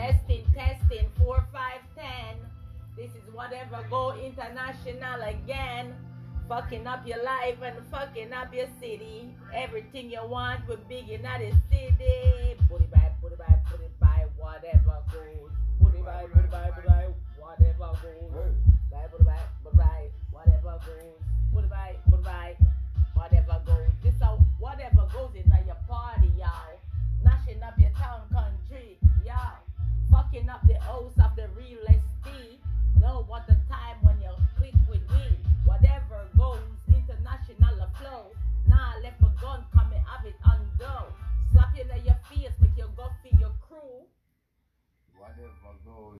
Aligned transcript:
Testing, 0.00 0.46
testing, 0.54 1.06
four, 1.18 1.44
five, 1.52 1.80
ten. 1.94 2.38
This 2.96 3.10
is 3.10 3.34
whatever 3.34 3.84
go 3.90 4.14
international 4.16 5.20
again. 5.20 5.92
Fucking 6.48 6.86
up 6.86 7.06
your 7.06 7.22
life 7.22 7.58
and 7.62 7.76
fucking 7.90 8.32
up 8.32 8.54
your 8.54 8.68
city. 8.80 9.28
Everything 9.54 10.10
you 10.10 10.24
want 10.24 10.66
with 10.66 10.88
big 10.88 11.10
in 11.10 11.20
the 11.20 11.52
city. 11.70 11.92
It 12.00 12.58
by, 12.70 12.76
it 12.76 12.90
by, 12.90 13.44
it 13.74 14.00
by, 14.00 14.24
whatever 14.38 15.02
goes. 15.12 15.50
It 15.94 16.02
by, 16.02 16.22
it 16.22 16.50
by, 16.50 16.68
it 16.68 16.86
by, 16.86 17.06
whatever 17.38 17.92
goes. 18.00 18.69
Whatever 45.40 45.78
goes. 45.86 46.18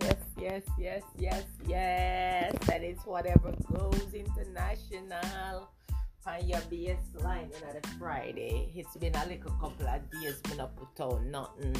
Yes, 0.00 0.16
yes, 0.38 0.62
yes, 0.78 1.02
yes, 1.18 1.44
yes. 1.66 2.54
That 2.66 2.82
is 2.82 2.98
whatever 3.04 3.52
goes 3.72 4.14
international. 4.14 5.68
On 6.26 6.46
your 6.46 6.60
baseline 6.60 7.44
in 7.44 7.80
the 7.82 7.88
Friday. 7.98 8.70
It's 8.74 8.96
been 8.96 9.14
a 9.14 9.26
little 9.26 9.50
couple 9.52 9.86
of 9.86 10.10
days, 10.10 10.40
been 10.48 10.60
up 10.60 10.76
put 10.76 11.02
out 11.02 11.24
nothing. 11.24 11.76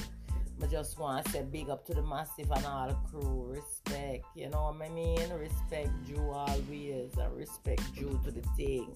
I 0.63 0.67
just 0.67 0.99
want 0.99 1.25
to 1.25 1.33
say 1.33 1.43
big 1.43 1.71
up 1.71 1.87
to 1.87 1.95
the 1.95 2.03
massive 2.03 2.51
and 2.51 2.67
all 2.67 2.95
crew. 3.11 3.55
Respect, 3.55 4.25
you 4.35 4.51
know 4.51 4.75
what 4.77 4.87
I 4.87 4.93
mean? 4.93 5.31
Respect 5.31 5.91
you 6.07 6.19
always 6.31 7.17
and 7.17 7.37
respect 7.37 7.83
you 7.95 8.21
to 8.25 8.31
the 8.31 8.43
thing. 8.57 8.91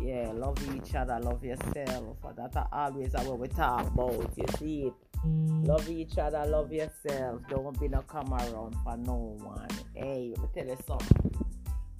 Yeah, 0.00 0.30
love 0.32 0.58
each 0.74 0.94
other, 0.94 1.18
love 1.20 1.44
yourself. 1.44 2.16
That 2.36 2.56
are 2.56 2.68
always 2.72 3.12
what 3.14 3.38
we 3.38 3.48
talk 3.48 3.86
about. 3.86 4.32
You 4.36 4.44
see 4.58 4.82
it? 4.84 4.92
Love 5.24 5.88
each 5.90 6.18
other, 6.18 6.44
love 6.46 6.72
yourself. 6.72 7.42
Don't 7.48 7.78
be 7.80 7.88
no 7.88 8.02
come 8.02 8.32
around 8.32 8.76
for 8.84 8.96
no 8.96 9.36
one. 9.42 9.68
Hey, 9.94 10.32
let 10.36 10.42
me 10.42 10.48
tell 10.54 10.66
you 10.66 10.78
something. 10.86 11.46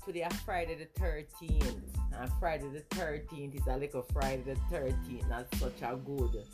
Today 0.07 0.27
is 0.31 0.41
Friday 0.41 0.77
the 0.77 1.01
13th. 1.01 1.83
And 2.13 2.31
Friday 2.39 2.69
the 2.69 2.97
13th 2.97 3.57
is 3.57 3.67
a 3.67 3.77
little 3.77 4.03
Friday 4.13 4.43
the 4.43 4.77
13th. 4.77 5.29
Not 5.29 5.53
such 5.57 5.83
a 5.83 5.97
good 5.97 6.45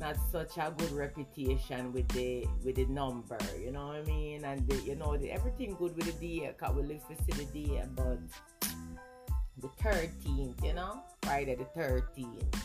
not 0.00 0.16
such 0.32 0.56
a 0.58 0.74
good 0.76 0.92
reputation 0.92 1.92
with 1.92 2.08
the 2.08 2.46
with 2.64 2.76
the 2.76 2.84
number, 2.86 3.38
you 3.58 3.70
know 3.70 3.86
what 3.86 3.96
I 3.96 4.02
mean? 4.02 4.44
And 4.44 4.66
the, 4.68 4.76
you 4.82 4.96
know 4.96 5.16
the, 5.16 5.30
everything 5.30 5.76
good 5.78 5.94
with 5.96 6.06
the 6.06 6.12
day, 6.12 6.52
cause 6.58 6.74
we 6.74 6.82
live 6.82 7.02
for 7.02 7.14
the 7.36 7.44
day, 7.44 7.82
but 7.94 8.18
the 9.64 9.88
13th, 9.88 10.62
you 10.62 10.74
know, 10.74 11.00
Friday 11.22 11.54
the 11.54 11.80
13th. 11.80 12.60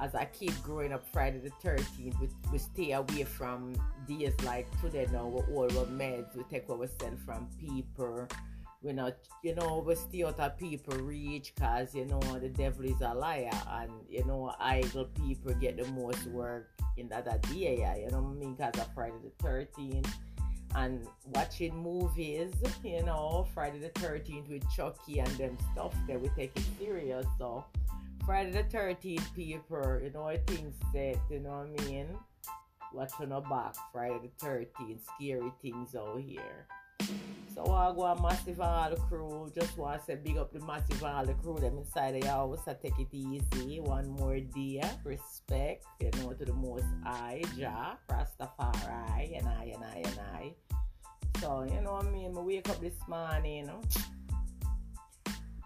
As 0.00 0.14
I 0.14 0.26
keep 0.26 0.52
growing 0.62 0.92
up, 0.92 1.04
Friday 1.10 1.38
the 1.38 1.50
13th, 1.66 2.20
we, 2.20 2.28
we 2.52 2.58
stay 2.58 2.92
away 2.92 3.24
from 3.24 3.74
days 4.06 4.34
like 4.44 4.68
today 4.82 5.08
now, 5.10 5.26
we 5.26 5.54
all 5.54 5.78
our 5.78 5.86
meds, 5.86 6.36
we 6.36 6.44
take 6.44 6.68
what 6.68 6.80
we 6.80 6.86
send 7.00 7.18
from 7.20 7.48
people. 7.58 8.28
We 8.82 8.92
not, 8.92 9.14
you 9.42 9.54
know, 9.54 9.82
we 9.84 9.94
stay 9.96 10.22
out 10.22 10.38
of 10.38 10.56
people 10.58 10.96
reach 10.98 11.52
because, 11.54 11.94
you 11.94 12.04
know, 12.04 12.20
the 12.38 12.50
devil 12.50 12.84
is 12.84 13.00
a 13.00 13.12
liar 13.14 13.50
and, 13.70 13.90
you 14.08 14.24
know, 14.24 14.54
idle 14.60 15.06
people 15.06 15.52
get 15.54 15.78
the 15.78 15.90
most 15.92 16.26
work 16.26 16.68
in 16.96 17.08
that, 17.08 17.24
that 17.24 17.42
day, 17.42 17.78
yeah, 17.80 17.96
you 17.96 18.10
know 18.10 18.20
what 18.20 18.36
I 18.36 18.40
mean? 18.40 18.54
Because 18.54 18.80
of 18.80 18.94
Friday 18.94 19.14
the 19.24 19.44
13th 19.44 20.06
and 20.74 21.06
watching 21.34 21.76
movies, 21.76 22.52
you 22.84 23.02
know, 23.02 23.46
Friday 23.54 23.78
the 23.78 23.90
13th 24.00 24.48
with 24.48 24.70
Chucky 24.70 25.20
and 25.20 25.30
them 25.32 25.56
stuff 25.72 25.94
that 26.06 26.20
we 26.20 26.28
take 26.30 26.52
it 26.56 26.64
serious. 26.78 27.26
So, 27.38 27.64
Friday 28.24 28.50
the 28.50 28.64
13th, 28.64 29.34
people, 29.34 30.00
you 30.02 30.10
know, 30.10 30.36
things 30.46 30.74
set, 30.92 31.18
you 31.30 31.40
know 31.40 31.66
what 31.66 31.80
I 31.80 31.84
mean? 31.86 32.08
Watching 32.92 33.32
our 33.32 33.42
back, 33.42 33.74
Friday 33.92 34.30
the 34.40 34.46
13th, 34.46 35.00
scary 35.16 35.52
things 35.62 35.94
out 35.94 36.20
here. 36.20 36.66
So 37.58 37.72
I 37.72 37.92
go 37.92 38.02
a 38.04 38.22
massive 38.22 38.60
all 38.60 38.88
the 38.88 38.94
crew. 38.94 39.50
Just 39.52 39.76
want 39.76 39.98
to 39.98 40.06
say 40.06 40.14
big 40.14 40.38
up 40.38 40.52
the 40.52 40.60
massive 40.60 41.02
all 41.02 41.26
the 41.26 41.34
crew 41.34 41.58
them 41.58 41.78
inside 41.78 42.22
the 42.22 42.28
house. 42.28 42.60
I 42.68 42.74
take 42.74 42.96
it 43.00 43.08
easy. 43.10 43.80
One 43.80 44.08
more 44.10 44.38
day. 44.38 44.80
Respect, 45.02 45.84
you 45.98 46.08
know, 46.18 46.32
to 46.34 46.44
the 46.44 46.52
most 46.52 46.84
high, 47.02 47.42
Jah, 47.58 47.98
Rastafari, 48.08 49.38
and 49.38 49.48
I, 49.48 49.72
and 49.74 49.84
I, 49.84 50.02
and 50.04 50.20
I. 50.36 50.54
So, 51.40 51.64
you 51.64 51.80
know 51.80 51.94
what 51.94 52.06
I 52.06 52.10
mean? 52.10 52.36
I 52.36 52.40
wake 52.40 52.68
up 52.68 52.80
this 52.80 52.94
morning, 53.08 53.56
you 53.56 53.66
know, 53.66 53.80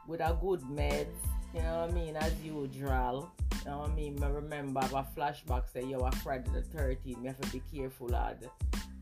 with 0.08 0.20
a 0.20 0.34
good 0.41 0.62
meds, 0.62 1.08
you 1.54 1.60
know 1.60 1.82
what 1.82 1.91
I 1.91 1.92
mean, 1.92 2.16
as 2.16 2.32
usual. 2.42 3.31
You 3.64 3.70
know 3.70 3.78
what 3.81 3.91
I 3.91 3.94
mean? 3.94 4.22
I 4.22 4.28
remember 4.28 4.81
I 4.81 4.84
have 4.84 4.94
a 4.94 5.06
flashback 5.14 5.64
say, 5.70 5.84
yo, 5.84 5.98
a 5.98 6.10
Friday 6.10 6.48
the 6.54 6.62
13th, 6.62 7.20
me 7.20 7.26
have 7.26 7.38
to 7.38 7.48
be 7.50 7.60
careful, 7.70 8.08
lad 8.08 8.48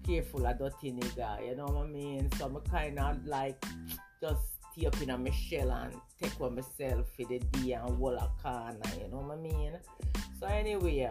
careful 0.06 0.46
of 0.46 0.58
dirty 0.58 0.92
nigga, 0.92 1.46
you 1.46 1.56
know 1.56 1.66
what 1.66 1.86
I 1.86 1.88
mean? 1.88 2.30
So 2.36 2.46
I'm 2.46 2.60
kind 2.70 2.98
of 2.98 3.26
like 3.26 3.64
just 4.20 4.40
stay 4.72 4.86
up 4.86 5.00
in 5.00 5.10
a 5.10 5.18
my 5.18 5.30
shell 5.30 5.70
and 5.70 5.94
take 6.20 6.38
one 6.38 6.54
myself 6.54 7.06
for 7.16 7.24
the 7.26 7.38
day 7.38 7.72
and 7.72 7.96
hold 7.96 8.14
a 8.14 8.30
corner, 8.42 8.78
you 9.00 9.10
know 9.10 9.18
what 9.18 9.38
I 9.38 9.40
mean? 9.40 9.78
So 10.38 10.46
anyway, 10.46 11.10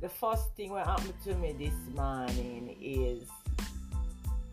the 0.00 0.08
first 0.08 0.54
thing 0.56 0.74
that 0.74 0.86
happened 0.86 1.14
to 1.24 1.34
me 1.34 1.52
this 1.52 1.94
morning 1.94 2.76
is 2.80 3.28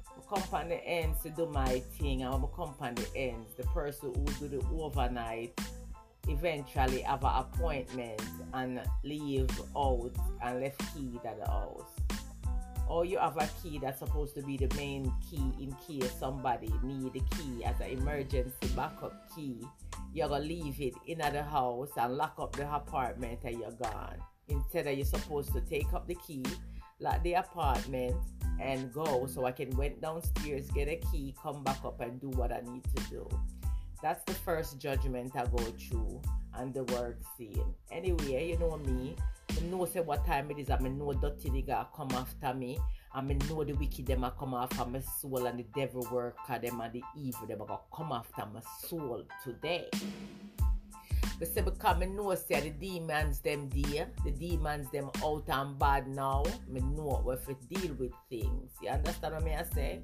I 0.06 0.36
come 0.36 0.44
on 0.54 0.70
the 0.70 0.84
ends 0.86 1.22
to 1.24 1.30
do 1.30 1.48
my 1.48 1.80
thing 1.98 2.24
and 2.24 2.34
on 2.34 2.96
the 2.96 3.08
ends, 3.16 3.54
the 3.58 3.64
person 3.64 4.14
who 4.14 4.48
do 4.48 4.60
the 4.60 4.66
overnight 4.80 5.60
eventually 6.28 7.02
have 7.02 7.24
an 7.24 7.32
appointment 7.36 8.22
and 8.54 8.82
leave 9.04 9.50
out 9.76 10.12
and 10.44 10.62
left 10.62 10.80
key 10.94 11.20
at 11.26 11.40
the 11.40 11.50
house 11.50 11.99
or 12.90 13.06
you 13.06 13.20
have 13.20 13.38
a 13.38 13.48
key 13.62 13.78
that's 13.78 14.00
supposed 14.00 14.34
to 14.36 14.42
be 14.42 14.58
the 14.58 14.74
main 14.76 15.14
key 15.30 15.54
in 15.62 15.74
case 15.88 16.12
somebody 16.20 16.72
need 16.84 17.14
the 17.14 17.22
key 17.38 17.64
as 17.64 17.80
an 17.80 17.90
emergency 17.90 18.68
backup 18.76 19.14
key. 19.34 19.62
You're 20.14 20.28
gonna 20.28 20.44
leave 20.44 20.82
it 20.82 20.96
in 21.06 21.20
the 21.20 21.44
house 21.44 21.92
and 21.96 22.18
lock 22.18 22.36
up 22.40 22.56
the 22.56 22.74
apartment 22.74 23.40
and 23.44 23.60
you're 23.60 23.72
gone. 23.72 24.18
Instead 24.48 24.88
of 24.88 24.96
you're 24.96 25.06
supposed 25.06 25.54
to 25.54 25.62
take 25.62 25.94
up 25.94 26.08
the 26.08 26.16
key 26.16 26.44
lock 27.00 27.22
the 27.24 27.34
apartment 27.34 28.16
and 28.60 28.92
go 28.92 29.26
so 29.26 29.46
i 29.46 29.52
can 29.52 29.70
went 29.78 30.02
downstairs 30.02 30.70
get 30.72 30.90
a 30.90 30.98
key 31.12 31.34
come 31.42 31.64
back 31.64 31.78
up 31.86 32.02
and 32.02 32.20
do 32.20 32.28
what 32.32 32.52
i 32.52 32.60
need 32.72 32.84
to 32.96 33.04
do. 33.10 33.30
That's 34.02 34.24
the 34.24 34.34
first 34.34 34.80
judgment 34.80 35.36
i 35.36 35.46
go 35.46 35.58
through 35.58 36.22
and 36.58 36.74
the 36.74 36.84
work 36.86 37.20
scene 37.38 37.74
anyway 37.92 38.50
you 38.50 38.58
know 38.58 38.78
me 38.78 39.16
I 39.58 39.62
know 39.64 39.86
say 39.86 40.00
what 40.00 40.26
time 40.26 40.52
it 40.52 40.60
is. 40.60 40.70
I 40.70 40.78
know 40.78 41.12
dirty 41.14 41.50
nigga 41.50 41.88
come 41.96 42.12
after 42.12 42.54
me. 42.54 42.80
I 43.14 43.22
know 43.22 43.64
the 43.64 43.74
wicked 43.74 44.06
them 44.06 44.24
a 44.24 44.32
come 44.32 44.54
after 44.54 44.86
my 44.86 45.00
soul 45.00 45.48
and 45.48 45.60
the 45.60 45.66
devil 45.76 46.08
worker 46.12 46.60
them 46.60 46.80
and 46.80 46.94
the 46.94 47.04
evil 47.18 47.48
them 47.48 47.62
a 47.62 47.66
go 47.66 47.82
come 47.94 48.12
after 48.12 48.46
my 48.46 48.62
soul 48.88 49.24
today. 49.44 49.90
But 51.40 51.48
say 51.48 51.62
because 51.62 52.02
I 52.02 52.06
know 52.06 52.36
say 52.36 52.62
the 52.62 52.70
demons 52.70 53.40
them 53.40 53.70
there, 53.70 54.10
the 54.24 54.32
demons 54.32 54.92
them 54.92 55.10
out 55.24 55.50
and 55.50 55.80
bad 55.80 56.08
now. 56.08 56.44
I 56.46 56.80
know 56.80 57.22
what 57.24 57.46
to 57.48 57.56
deal 57.68 57.96
with 57.96 58.12
things. 58.30 58.72
You 58.82 58.90
understand 58.90 59.34
what 59.34 59.48
I 59.48 59.64
say? 59.74 60.02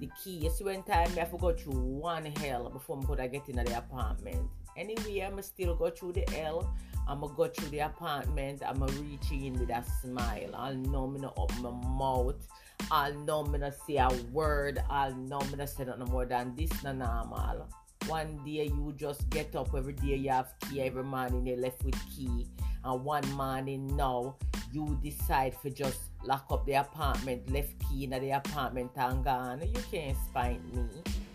The 0.00 0.08
key 0.22 0.46
is 0.46 0.62
when 0.62 0.82
time 0.84 1.10
I 1.16 1.20
have 1.20 1.32
to 1.32 1.36
go 1.36 1.52
through 1.52 1.74
one 1.74 2.26
hell 2.26 2.70
before 2.70 2.98
I 3.02 3.06
could 3.06 3.32
get 3.32 3.48
into 3.48 3.64
the 3.64 3.78
apartment. 3.78 4.48
Anyway, 4.78 5.22
I'ma 5.22 5.40
still 5.40 5.74
go 5.74 5.90
through 5.90 6.12
the 6.12 6.24
hell. 6.30 6.72
I'm 7.08 7.20
gonna 7.20 7.34
go 7.34 7.48
through 7.48 7.70
the 7.70 7.80
apartment. 7.80 8.62
I'm 8.64 8.78
gonna 8.78 8.92
reach 8.92 9.32
in 9.32 9.54
with 9.54 9.70
a 9.70 9.82
smile. 10.02 10.50
I'll 10.54 10.74
know 10.76 11.06
me 11.08 11.20
open 11.36 11.62
my 11.62 11.70
mouth. 11.70 12.46
I'll 12.90 13.14
know 13.14 13.42
me 13.42 13.58
say 13.86 13.96
a 13.96 14.08
word. 14.30 14.80
I'll 14.88 15.14
know 15.14 15.40
me 15.40 15.66
say 15.66 15.84
nothing 15.84 16.04
more 16.12 16.26
than 16.26 16.54
this 16.54 16.70
no 16.84 16.92
normal. 16.92 17.66
One 18.06 18.40
day 18.44 18.66
you 18.66 18.94
just 18.96 19.28
get 19.30 19.56
up 19.56 19.74
every 19.74 19.94
day 19.94 20.14
you 20.14 20.30
have 20.30 20.54
key 20.60 20.80
every 20.82 21.02
morning 21.02 21.46
you 21.46 21.56
left 21.56 21.82
with 21.84 21.98
key. 22.14 22.46
And 22.84 23.04
one 23.04 23.28
morning 23.32 23.96
now 23.96 24.36
you 24.72 24.98
decide 25.02 25.54
for 25.54 25.70
just 25.70 25.98
lock 26.22 26.46
up 26.50 26.64
the 26.66 26.74
apartment, 26.74 27.50
left 27.50 27.74
key 27.80 28.04
in 28.04 28.10
the 28.10 28.30
apartment 28.30 28.92
and 28.96 29.24
gone. 29.24 29.60
You 29.60 29.82
can't 29.90 30.16
find 30.32 30.62
me. 30.72 30.86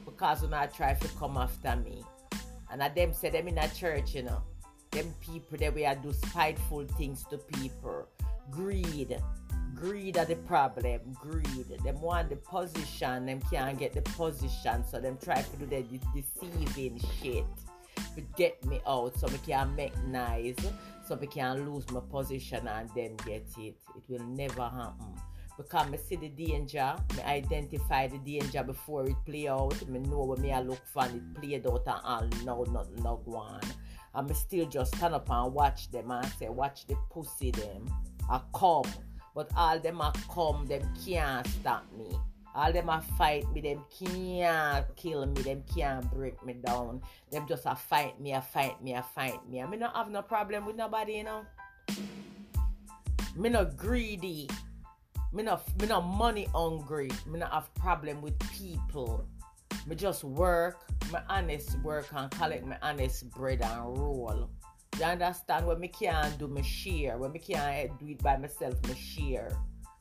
Because 0.05 0.43
when 0.43 0.53
I 0.53 0.67
try 0.67 0.93
to 0.93 1.07
come 1.19 1.37
after 1.37 1.75
me. 1.75 2.03
And 2.73 2.83
I 2.83 2.89
them 2.89 3.13
say 3.13 3.29
them 3.29 3.47
in 3.47 3.57
a 3.59 3.69
church, 3.69 4.15
you 4.15 4.23
know 4.23 4.41
them 4.93 5.13
people 5.21 5.57
that 5.57 5.73
we 5.73 5.85
are 5.85 5.95
do 5.95 6.13
spiteful 6.13 6.85
things 6.97 7.25
to 7.29 7.37
people. 7.37 8.07
Greed. 8.51 9.17
Greed 9.75 10.17
are 10.17 10.25
the 10.25 10.35
problem. 10.35 10.99
Greed. 11.19 11.67
Them 11.83 11.99
want 11.99 12.29
the 12.29 12.35
position, 12.35 13.25
them 13.25 13.41
can't 13.51 13.77
get 13.77 13.93
the 13.93 14.01
position, 14.01 14.85
so 14.87 14.99
them 14.99 15.17
try 15.23 15.41
to 15.41 15.57
do 15.57 15.65
the 15.65 15.81
de- 15.81 15.99
deceiving 16.13 17.01
shit. 17.21 17.45
to 18.15 18.21
get 18.37 18.63
me 18.65 18.79
out 18.87 19.17
so 19.17 19.27
me 19.27 19.39
can 19.45 19.75
make 19.75 19.97
nice, 20.05 20.55
so 21.07 21.15
me 21.15 21.27
can 21.27 21.65
lose 21.67 21.89
my 21.89 21.99
position 21.99 22.67
and 22.67 22.89
then 22.95 23.15
get 23.25 23.47
it. 23.57 23.75
It 23.95 24.03
will 24.07 24.25
never 24.27 24.61
happen. 24.61 25.15
Because 25.57 25.89
me 25.89 25.97
see 25.97 26.15
the 26.15 26.29
danger, 26.29 26.95
me 27.15 27.23
identify 27.23 28.07
the 28.07 28.17
danger 28.17 28.63
before 28.63 29.05
it 29.05 29.15
play 29.25 29.47
out. 29.47 29.87
Me 29.87 29.99
know 29.99 30.23
what 30.23 30.39
me 30.39 30.51
I 30.51 30.61
look 30.61 30.83
for 30.85 31.03
and 31.03 31.15
it 31.15 31.39
played 31.39 31.67
out 31.67 31.85
and 31.85 32.47
all 32.47 32.65
now 32.65 32.71
nothing 32.71 33.03
no 33.03 33.21
go 33.25 33.35
on. 33.35 34.27
Me 34.27 34.33
still 34.33 34.65
just 34.67 34.95
stand 34.95 35.13
up 35.13 35.29
and 35.29 35.53
watch 35.53 35.91
them 35.91 36.11
and 36.11 36.25
say, 36.39 36.49
watch 36.49 36.87
the 36.87 36.95
pussy 37.11 37.51
them. 37.51 37.85
I 38.29 38.41
come. 38.53 38.85
But 39.35 39.49
all 39.57 39.79
them 39.79 40.01
a 40.01 40.13
come, 40.29 40.65
them 40.67 40.81
can't 41.03 41.45
stop 41.47 41.85
me. 41.97 42.15
All 42.55 42.71
them 42.71 42.89
a 42.89 43.01
fight 43.17 43.51
me, 43.51 43.61
them 43.61 43.83
can't 43.99 44.85
kill 44.95 45.25
me, 45.25 45.41
them 45.41 45.63
can't 45.75 46.09
break 46.11 46.43
me 46.45 46.53
down. 46.53 47.01
Them 47.31 47.47
just 47.47 47.65
a 47.65 47.75
fight 47.75 48.21
me, 48.21 48.33
a 48.33 48.41
fight 48.41 48.83
me, 48.83 48.93
a 48.93 49.01
fight 49.01 49.39
me. 49.49 49.61
I 49.61 49.65
me 49.65 49.77
not 49.77 49.95
have 49.95 50.11
no 50.11 50.21
problem 50.21 50.67
with 50.67 50.75
nobody, 50.75 51.13
you 51.13 51.23
know. 51.23 51.45
Me 53.35 53.49
not 53.49 53.75
greedy. 53.75 54.47
Me 55.33 55.41
not 55.41 55.63
me 55.81 55.87
not 55.87 56.01
money 56.01 56.47
hungry. 56.53 57.09
Me 57.25 57.39
not 57.39 57.51
have 57.51 57.73
problem 57.73 58.21
with 58.21 58.37
people. 58.51 59.25
Me 59.87 59.95
just 59.95 60.23
work, 60.23 60.77
my 61.11 61.23
honest 61.27 61.79
work 61.79 62.07
and 62.15 62.29
collect 62.31 62.65
my 62.65 62.77
honest 62.83 63.31
bread 63.31 63.61
and 63.63 63.97
roll. 63.97 64.47
You 64.99 65.05
understand? 65.05 65.65
When 65.65 65.79
me 65.79 65.87
can't 65.87 66.37
do 66.37 66.47
me 66.47 66.61
share, 66.61 67.17
when 67.17 67.31
me 67.31 67.39
can't 67.39 67.97
do 67.99 68.09
it 68.09 68.21
by 68.21 68.37
myself, 68.37 68.75
me 68.87 68.93
share. 68.93 69.49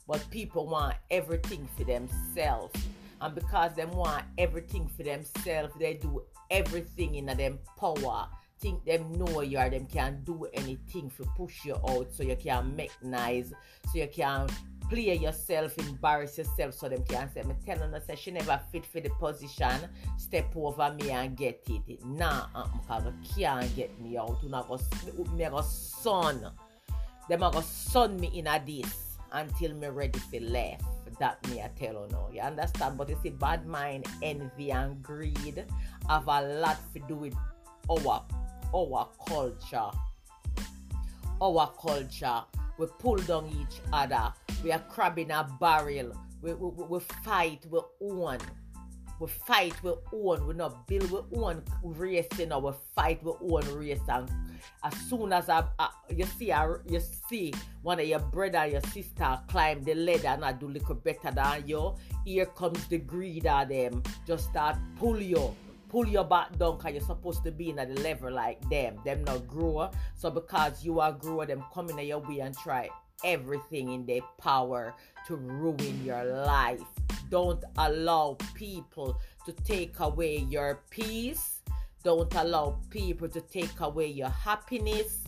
But 0.07 0.29
people 0.31 0.67
want 0.67 0.97
everything 1.11 1.67
for 1.79 1.85
themselves. 1.85 2.79
And 3.23 3.35
because 3.35 3.75
them 3.75 3.91
want 3.93 4.25
everything 4.37 4.87
for 4.87 5.03
themselves, 5.03 5.73
they 5.79 5.95
do 5.95 6.25
everything 6.51 7.15
in 7.15 7.27
them 7.27 7.59
power. 7.79 8.29
Think 8.61 8.85
them 8.85 9.11
know 9.13 9.41
you 9.41 9.57
are 9.59 9.71
them 9.71 9.87
can 9.87 10.23
do 10.25 10.47
anything 10.53 11.11
to 11.17 11.25
push 11.37 11.65
you 11.65 11.75
out 11.89 12.13
so 12.13 12.23
you 12.23 12.37
can 12.37 12.77
make 12.77 12.93
nice, 13.03 13.53
so 13.91 13.99
you 13.99 14.09
can 14.09 14.49
play 14.93 15.17
yourself, 15.17 15.77
embarrass 15.79 16.37
yourself 16.37 16.75
so 16.75 16.89
them 16.89 17.03
can 17.09 17.31
say, 17.33 17.43
me 17.43 17.55
telling 17.65 17.91
her 17.93 18.01
say 18.07 18.15
she 18.15 18.31
never 18.31 18.61
fit 18.71 18.85
for 18.85 19.01
the 19.01 19.09
position, 19.19 19.89
step 20.19 20.53
over 20.55 20.95
me 21.01 21.11
and 21.11 21.35
get 21.35 21.67
it. 21.67 22.05
Nah, 22.05 22.47
uh, 22.55 22.67
because 22.67 23.05
you 23.07 23.45
can't 23.45 23.75
get 23.75 23.99
me 24.01 24.19
out. 24.19 24.37
You 24.43 24.51
not 24.51 24.69
go, 24.69 24.79
me 25.35 25.47
go 25.49 25.63
son. 25.63 26.47
Them 27.29 27.43
a 27.43 27.51
go 27.51 27.63
son 27.63 28.21
me 28.21 28.31
in 28.35 28.47
a 28.47 28.63
this 28.65 29.17
until 29.33 29.73
me 29.75 29.87
ready 29.89 30.19
for 30.19 30.41
left. 30.41 30.85
That 31.19 31.47
me 31.49 31.63
I 31.63 31.71
tell 31.79 31.95
you 31.95 32.09
now. 32.11 32.29
You 32.33 32.41
understand? 32.41 32.99
But 32.99 33.09
you 33.09 33.19
see, 33.23 33.31
bad 33.31 33.67
mind, 33.67 34.07
envy 34.23 34.73
and 34.73 35.03
greed 35.03 35.65
have 36.09 36.27
a 36.27 36.43
lot 36.59 36.79
to 36.95 37.01
do 37.01 37.17
with 37.17 37.35
our 37.91 38.25
our 38.75 39.09
culture. 39.27 39.91
Our 41.41 41.73
culture. 41.81 42.43
We 42.79 42.87
pull 42.99 43.17
down 43.17 43.49
each 43.49 43.81
other. 43.93 44.33
We 44.63 44.73
are 44.73 44.79
crabbing 44.81 45.31
a 45.31 45.49
barrel. 45.61 46.13
We, 46.41 46.55
we, 46.55 46.85
we, 46.87 47.01
fight, 47.01 47.67
we 47.71 47.81
own. 48.01 48.39
We 49.21 49.29
fight, 49.29 49.75
we 49.83 49.93
own. 50.13 50.47
We 50.47 50.55
not 50.55 50.87
build, 50.89 51.11
we 51.31 51.39
own 51.39 51.63
racing 51.83 52.53
or 52.53 52.61
we 52.61 52.73
fight, 52.95 53.23
we 53.23 53.33
own 53.41 53.79
race. 53.79 54.01
And 54.09 54.29
as 54.83 54.95
soon 55.09 55.33
as 55.33 55.49
I, 55.49 55.65
I 55.79 55.91
you 56.11 56.25
see 56.25 56.51
I, 56.51 56.75
you 56.89 57.01
see 57.29 57.53
one 57.83 58.01
of 58.01 58.07
your 58.07 58.19
brother 58.19 58.67
your 58.67 58.81
sister 58.93 59.39
climb 59.49 59.85
the 59.85 59.95
ladder 59.95 60.29
and 60.29 60.45
I 60.45 60.53
do 60.53 60.69
little 60.69 60.95
better 60.97 61.31
than 61.31 61.69
you, 61.69 61.95
here 62.25 62.47
comes 62.47 62.87
the 62.89 62.99
greed 62.99 63.47
of 63.47 63.69
them. 63.69 64.03
Just 64.27 64.51
start 64.51 64.77
pull 64.99 65.21
you 65.21 65.55
pull 65.93 66.09
your 66.09 66.25
back 66.25 66.57
down 66.59 66.79
because 66.79 66.93
you're 66.95 67.03
supposed 67.03 67.45
to 67.45 67.53
be 67.53 67.69
in 67.69 67.79
at 67.79 67.95
the 67.95 68.01
level 68.01 68.33
like 68.33 68.59
them. 68.71 68.97
Them 69.05 69.23
not 69.25 69.47
grow. 69.47 69.91
So 70.17 70.31
because 70.31 70.83
you 70.83 71.01
are 71.01 71.13
grower, 71.13 71.45
them 71.45 71.63
coming 71.73 71.99
in 71.99 72.07
your 72.07 72.21
way 72.21 72.41
and 72.41 72.57
try 72.57 72.89
everything 73.23 73.93
in 73.93 74.07
their 74.07 74.23
power 74.39 74.95
to 75.27 75.37
ruin 75.37 76.03
your 76.03 76.25
life. 76.25 76.81
Don't 77.29 77.63
allow 77.77 78.39
people 78.55 79.21
to 79.45 79.53
take 79.53 80.01
away 80.01 80.39
your 80.49 80.81
peace. 80.89 81.61
Don't 82.03 82.35
allow 82.37 82.79
people 82.89 83.29
to 83.29 83.43
take 83.43 83.79
away 83.81 84.07
your 84.07 84.31
happiness. 84.31 85.19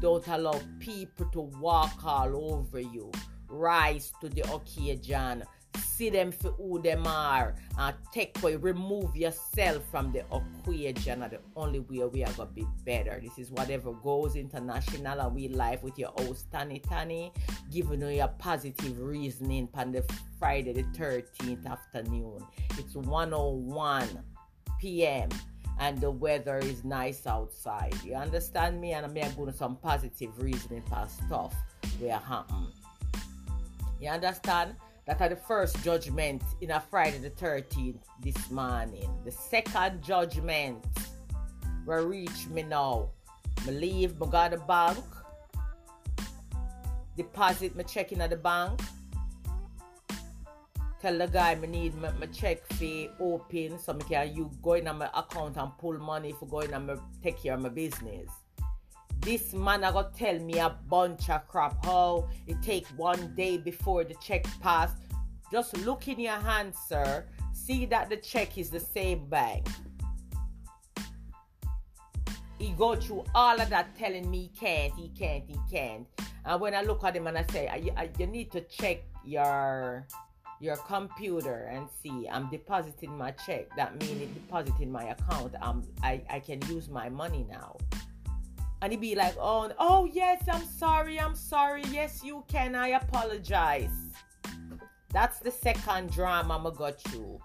Don't 0.00 0.26
allow 0.28 0.58
people 0.78 1.26
to 1.32 1.40
walk 1.60 2.04
all 2.04 2.52
over 2.54 2.78
you. 2.78 3.10
Rise 3.48 4.12
to 4.20 4.28
the 4.28 4.42
occasion 4.54 5.42
see 6.02 6.10
them 6.10 6.32
for 6.32 6.50
who 6.52 6.82
them 6.82 7.06
are 7.06 7.54
and 7.78 7.94
take 8.12 8.36
away, 8.42 8.56
remove 8.56 9.14
yourself 9.14 9.84
from 9.88 10.10
the 10.10 10.24
equation 10.34 11.22
are 11.22 11.28
the 11.28 11.38
only 11.54 11.78
way 11.78 12.04
we 12.06 12.24
are 12.24 12.32
gonna 12.32 12.50
be 12.50 12.66
better. 12.84 13.20
This 13.22 13.38
is 13.38 13.52
whatever 13.52 13.92
goes 13.92 14.34
international 14.34 15.20
and 15.20 15.32
we 15.34 15.46
live 15.46 15.80
with 15.84 15.96
your 15.96 16.10
host 16.18 16.50
Tani 16.50 16.80
Tani, 16.80 17.32
giving 17.70 18.00
you 18.00 18.08
your 18.08 18.26
positive 18.26 18.98
reasoning 18.98 19.68
on 19.74 19.92
the 19.92 20.04
Friday 20.40 20.72
the 20.72 20.82
13th 20.82 21.66
afternoon. 21.66 22.44
It's 22.78 22.96
101 22.96 24.08
p.m. 24.80 25.28
and 25.78 26.00
the 26.00 26.10
weather 26.10 26.58
is 26.58 26.82
nice 26.82 27.28
outside. 27.28 27.94
You 28.04 28.14
understand 28.14 28.80
me? 28.80 28.92
And 28.92 29.06
I'm 29.06 29.14
going 29.14 29.52
to 29.52 29.56
some 29.56 29.76
positive 29.76 30.36
reasoning 30.42 30.82
for 30.88 31.06
stuff 31.06 31.54
where 32.00 32.18
happen. 32.18 32.66
You 34.00 34.08
understand? 34.08 34.74
That 35.06 35.20
are 35.20 35.28
the 35.28 35.36
first 35.36 35.82
judgment 35.82 36.42
in 36.60 36.70
a 36.70 36.80
Friday 36.80 37.18
the 37.18 37.30
13th 37.30 38.02
this 38.20 38.50
morning. 38.50 39.10
The 39.24 39.32
second 39.32 40.02
judgment 40.02 40.84
will 41.84 42.06
reach 42.06 42.46
me 42.48 42.62
now. 42.62 43.10
Me 43.66 43.72
leave, 43.72 44.20
me 44.20 44.26
go 44.26 44.48
to 44.48 44.56
the 44.56 44.62
bank, 44.62 45.04
deposit 47.16 47.76
my 47.76 47.82
check 47.82 48.12
in 48.12 48.20
at 48.20 48.30
the 48.30 48.36
bank, 48.36 48.80
tell 51.00 51.18
the 51.18 51.26
guy 51.26 51.54
me 51.56 51.68
need 51.68 51.94
my, 51.96 52.10
my 52.12 52.26
check 52.26 52.64
fee 52.74 53.10
open 53.20 53.78
so 53.78 53.92
me 53.92 54.02
can 54.08 54.34
you 54.34 54.50
go 54.62 54.74
in 54.74 54.86
on 54.86 54.98
my 54.98 55.10
account 55.14 55.56
and 55.56 55.76
pull 55.78 55.98
money 55.98 56.32
for 56.32 56.46
going 56.46 56.72
and 56.72 56.90
take 57.22 57.42
care 57.42 57.54
of 57.54 57.60
my 57.60 57.68
business. 57.68 58.28
This 59.22 59.52
man 59.52 59.84
I 59.84 59.92
got 59.92 60.16
tell 60.16 60.36
me 60.40 60.58
a 60.58 60.70
bunch 60.88 61.30
of 61.30 61.46
crap. 61.46 61.84
How 61.84 62.28
it 62.48 62.60
take 62.60 62.88
one 62.96 63.36
day 63.36 63.56
before 63.56 64.02
the 64.02 64.14
check 64.14 64.44
pass. 64.60 64.90
Just 65.52 65.76
look 65.86 66.08
in 66.08 66.18
your 66.18 66.40
hand, 66.40 66.74
sir. 66.88 67.24
See 67.52 67.86
that 67.86 68.10
the 68.10 68.16
check 68.16 68.58
is 68.58 68.68
the 68.68 68.80
same 68.80 69.28
bank. 69.28 69.68
He 72.58 72.70
go 72.70 72.96
through 72.96 73.24
all 73.32 73.60
of 73.60 73.70
that 73.70 73.94
telling 73.96 74.28
me 74.28 74.40
he 74.40 74.48
can't, 74.48 74.92
he 74.94 75.08
can't, 75.10 75.44
he 75.46 75.56
can't. 75.70 76.04
And 76.44 76.60
when 76.60 76.74
I 76.74 76.82
look 76.82 77.04
at 77.04 77.14
him 77.14 77.28
and 77.28 77.38
I 77.38 77.44
say, 77.52 77.68
I, 77.68 78.02
I, 78.02 78.10
you 78.18 78.26
need 78.26 78.50
to 78.52 78.60
check 78.62 79.04
your 79.24 80.04
your 80.58 80.76
computer 80.76 81.70
and 81.72 81.88
see 82.02 82.28
I'm 82.28 82.50
depositing 82.50 83.16
my 83.16 83.30
check. 83.30 83.68
That 83.76 84.00
means 84.00 84.22
it 84.22 84.34
depositing 84.34 84.90
my 84.90 85.04
account. 85.04 85.54
Um, 85.60 85.84
I, 86.02 86.22
I 86.28 86.40
can 86.40 86.60
use 86.68 86.88
my 86.88 87.08
money 87.08 87.46
now 87.48 87.76
and 88.82 88.92
he'd 88.92 89.00
be 89.00 89.14
like, 89.14 89.36
"Oh, 89.38 89.70
oh 89.78 90.04
yes, 90.04 90.42
I'm 90.52 90.64
sorry, 90.64 91.18
I'm 91.18 91.36
sorry. 91.36 91.84
Yes, 91.90 92.22
you 92.22 92.44
can. 92.48 92.74
I 92.74 92.88
apologize." 92.88 93.90
That's 95.12 95.38
the 95.38 95.50
second 95.50 96.10
drama 96.10 96.58
I 96.58 96.76
got 96.76 97.00
through. 97.00 97.38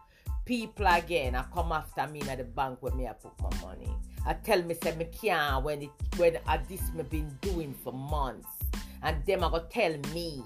People 0.46 0.88
again, 0.88 1.36
I 1.36 1.44
come 1.53 1.72
after 1.72 2.08
me 2.08 2.22
at 2.22 2.38
the 2.39 2.46
bank 2.46 2.77
where 2.82 2.94
me 2.94 3.08
I 3.08 3.13
put 3.13 3.34
my 3.41 3.50
money. 3.62 3.94
I 4.25 4.34
tell 4.34 4.62
me 4.63 4.75
say 4.82 4.96
me 4.96 5.06
can't 5.06 5.63
when 5.63 5.84
it 5.84 5.89
when 6.17 6.38
I 6.48 6.58
this 6.58 6.82
me 6.94 7.03
been 7.03 7.38
doing 7.41 7.74
for 7.84 7.94
months, 7.94 8.48
and 9.04 9.25
them 9.25 9.44
I 9.44 9.50
go 9.50 9.66
tell 9.70 9.98
me 10.13 10.44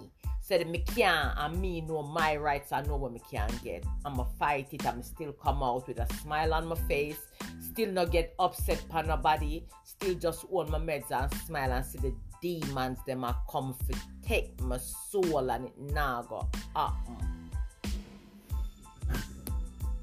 said 0.51 0.67
me 0.67 0.79
can't 0.79 1.33
and 1.37 1.61
me 1.61 1.79
know 1.79 2.03
my 2.03 2.35
rights 2.35 2.73
I 2.73 2.81
know 2.81 2.97
what 2.97 3.13
me 3.13 3.21
can 3.31 3.49
get. 3.63 3.85
I'ma 4.03 4.25
fight 4.37 4.67
it, 4.73 4.85
I'ma 4.85 5.01
still 5.01 5.31
come 5.31 5.63
out 5.63 5.87
with 5.87 5.99
a 5.99 6.13
smile 6.15 6.53
on 6.53 6.67
my 6.67 6.75
face, 6.75 7.19
still 7.61 7.89
not 7.91 8.11
get 8.11 8.35
upset 8.37 8.83
by 8.89 9.03
nobody, 9.03 9.63
still 9.85 10.15
just 10.15 10.41
hold 10.47 10.69
my 10.69 10.77
meds 10.77 11.09
and 11.11 11.33
smile 11.45 11.71
and 11.71 11.85
see 11.85 11.99
the 11.99 12.13
demons 12.41 12.99
them 13.05 13.23
a 13.23 13.33
come 13.49 13.73
for 13.73 13.97
take 14.23 14.59
my 14.61 14.77
soul 14.77 15.49
and 15.51 15.67
it 15.67 15.77
now 15.79 16.23
go 16.23 16.45
happen. 16.75 17.49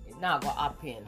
It 0.07 0.19
now 0.19 0.39
go 0.39 0.49
happen. 0.49 1.05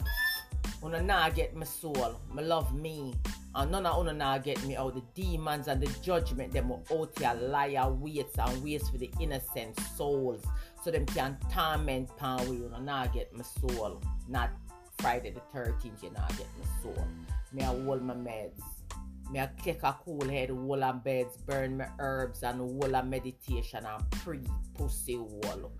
Una 0.84 1.00
now 1.00 1.30
get 1.30 1.56
my 1.56 1.64
soul, 1.64 2.20
my 2.30 2.42
love 2.42 2.74
me, 2.74 3.14
and 3.54 3.72
none 3.72 3.86
of 3.86 3.98
una 3.98 4.12
now 4.12 4.38
get 4.38 4.62
me 4.64 4.76
out. 4.76 4.94
The 4.94 5.02
demons 5.14 5.66
and 5.66 5.80
the 5.80 5.92
judgment 6.00 6.52
them 6.52 6.68
will 6.68 6.84
out 6.92 7.18
here 7.18 7.34
liar 7.48 7.90
waits 7.90 8.38
and 8.38 8.62
waits 8.62 8.88
for 8.88 8.98
the 8.98 9.10
innocent 9.20 9.78
souls. 9.96 10.44
So 10.84 10.90
them 10.90 11.06
can 11.06 11.36
torment 11.52 12.16
pan 12.16 12.48
we 12.48 12.58
una 12.58 12.80
now 12.80 13.06
get 13.06 13.32
my 13.36 13.42
soul. 13.42 14.00
Not 14.28 14.50
Friday 14.98 15.32
the 15.32 15.40
13th, 15.58 16.02
you 16.02 16.10
now 16.10 16.26
get 16.38 16.46
my 16.58 16.82
soul. 16.82 17.06
Me 17.52 17.62
I 17.62 17.66
hold 17.66 18.02
my 18.02 18.14
meds. 18.14 18.62
Me 19.32 19.40
I 19.40 19.48
take 19.62 19.82
a 19.82 19.98
cool 20.04 20.28
head, 20.28 20.50
hold 20.50 20.82
on 20.82 21.00
beds, 21.00 21.36
burn 21.38 21.78
my 21.78 21.88
herbs 21.98 22.42
and 22.44 22.58
hold 22.58 22.94
on 22.94 23.10
meditation 23.10 23.84
and 23.84 24.10
pre 24.10 24.40
pussy 24.74 25.16
wall. 25.16 25.72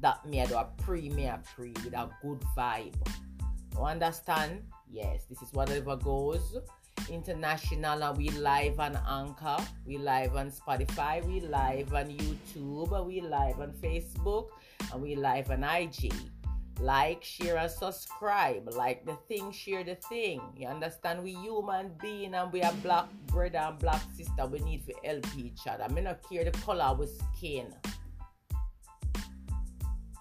That 0.00 0.26
me 0.26 0.40
I 0.40 0.46
do 0.46 0.56
a 0.56 0.66
pre 0.78 1.08
me 1.10 1.26
a 1.26 1.40
pre 1.54 1.70
with 1.84 1.94
a 1.94 2.10
good 2.20 2.40
vibe. 2.56 2.96
You 3.74 3.84
understand? 3.84 4.64
Yes, 4.90 5.24
this 5.24 5.40
is 5.40 5.52
whatever 5.52 5.96
goes 5.96 6.58
International 7.10 8.02
and 8.02 8.16
we 8.16 8.30
live 8.30 8.80
on 8.80 8.98
Anchor, 9.08 9.56
we 9.86 9.98
live 9.98 10.36
on 10.36 10.50
Spotify, 10.50 11.24
we 11.24 11.40
live 11.40 11.92
on 11.94 12.06
YouTube, 12.06 13.06
we 13.06 13.20
live 13.20 13.60
on 13.60 13.72
Facebook, 13.72 14.48
and 14.92 15.02
we 15.02 15.16
live 15.16 15.50
on 15.50 15.64
IG. 15.64 16.12
Like, 16.80 17.22
share, 17.22 17.58
and 17.58 17.70
subscribe. 17.70 18.68
Like 18.74 19.06
the 19.06 19.16
thing, 19.28 19.52
share 19.52 19.84
the 19.84 19.94
thing. 19.94 20.40
You 20.56 20.68
understand? 20.68 21.22
We 21.22 21.34
human 21.34 21.92
being 22.00 22.34
and 22.34 22.52
we 22.52 22.62
are 22.62 22.72
black 22.82 23.06
brother 23.26 23.58
and 23.58 23.78
black 23.78 24.02
sister. 24.16 24.46
We 24.46 24.58
need 24.60 24.86
to 24.86 24.94
help 25.04 25.26
each 25.36 25.66
other. 25.68 25.84
I 25.84 25.88
mean, 25.88 26.04
not 26.04 26.28
care 26.28 26.44
the 26.44 26.50
color 26.58 26.84
of 26.84 27.08
skin. 27.36 27.72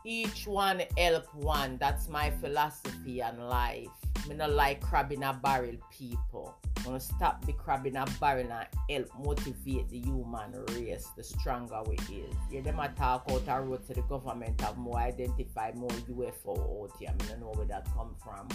Each 0.04 0.48
one 0.48 0.82
help 0.98 1.34
one. 1.36 1.78
That's 1.78 2.10
my 2.10 2.32
philosophy 2.32 3.22
and 3.22 3.48
life. 3.48 3.88
Me 4.28 4.36
not 4.36 4.52
like 4.52 4.82
crabbing 4.82 5.24
a 5.24 5.34
barrel 5.34 5.76
people. 5.92 6.56
I'm 6.78 6.84
gonna 6.84 7.00
stop 7.00 7.46
the 7.46 7.54
crabbing 7.54 7.96
a 7.96 8.06
barrel 8.20 8.52
and 8.52 8.68
help 8.90 9.10
motivate 9.24 9.90
the 9.90 10.00
human 10.00 10.54
race, 10.74 11.08
the 11.16 11.24
stronger 11.24 11.82
we 11.88 11.96
is. 11.96 12.36
Yeah, 12.50 12.62
them 12.62 12.80
talk 12.98 13.26
out 13.30 13.44
a 13.48 13.62
road 13.62 13.86
to 13.88 13.94
the 13.94 14.02
government 14.02 14.60
have 14.62 14.78
more 14.78 14.98
identify 14.98 15.72
more 15.76 15.90
UFO 15.90 16.84
out 16.84 16.92
here. 16.98 17.10
I 17.10 17.26
don't 17.26 17.40
know 17.40 17.52
where 17.54 17.68
that 17.68 17.88
come 17.94 18.16
from. 18.24 18.48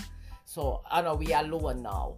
So 0.45 0.83
I 0.91 1.03
know 1.03 1.15
we 1.15 1.33
are 1.33 1.45
alone 1.45 1.83
now. 1.83 2.17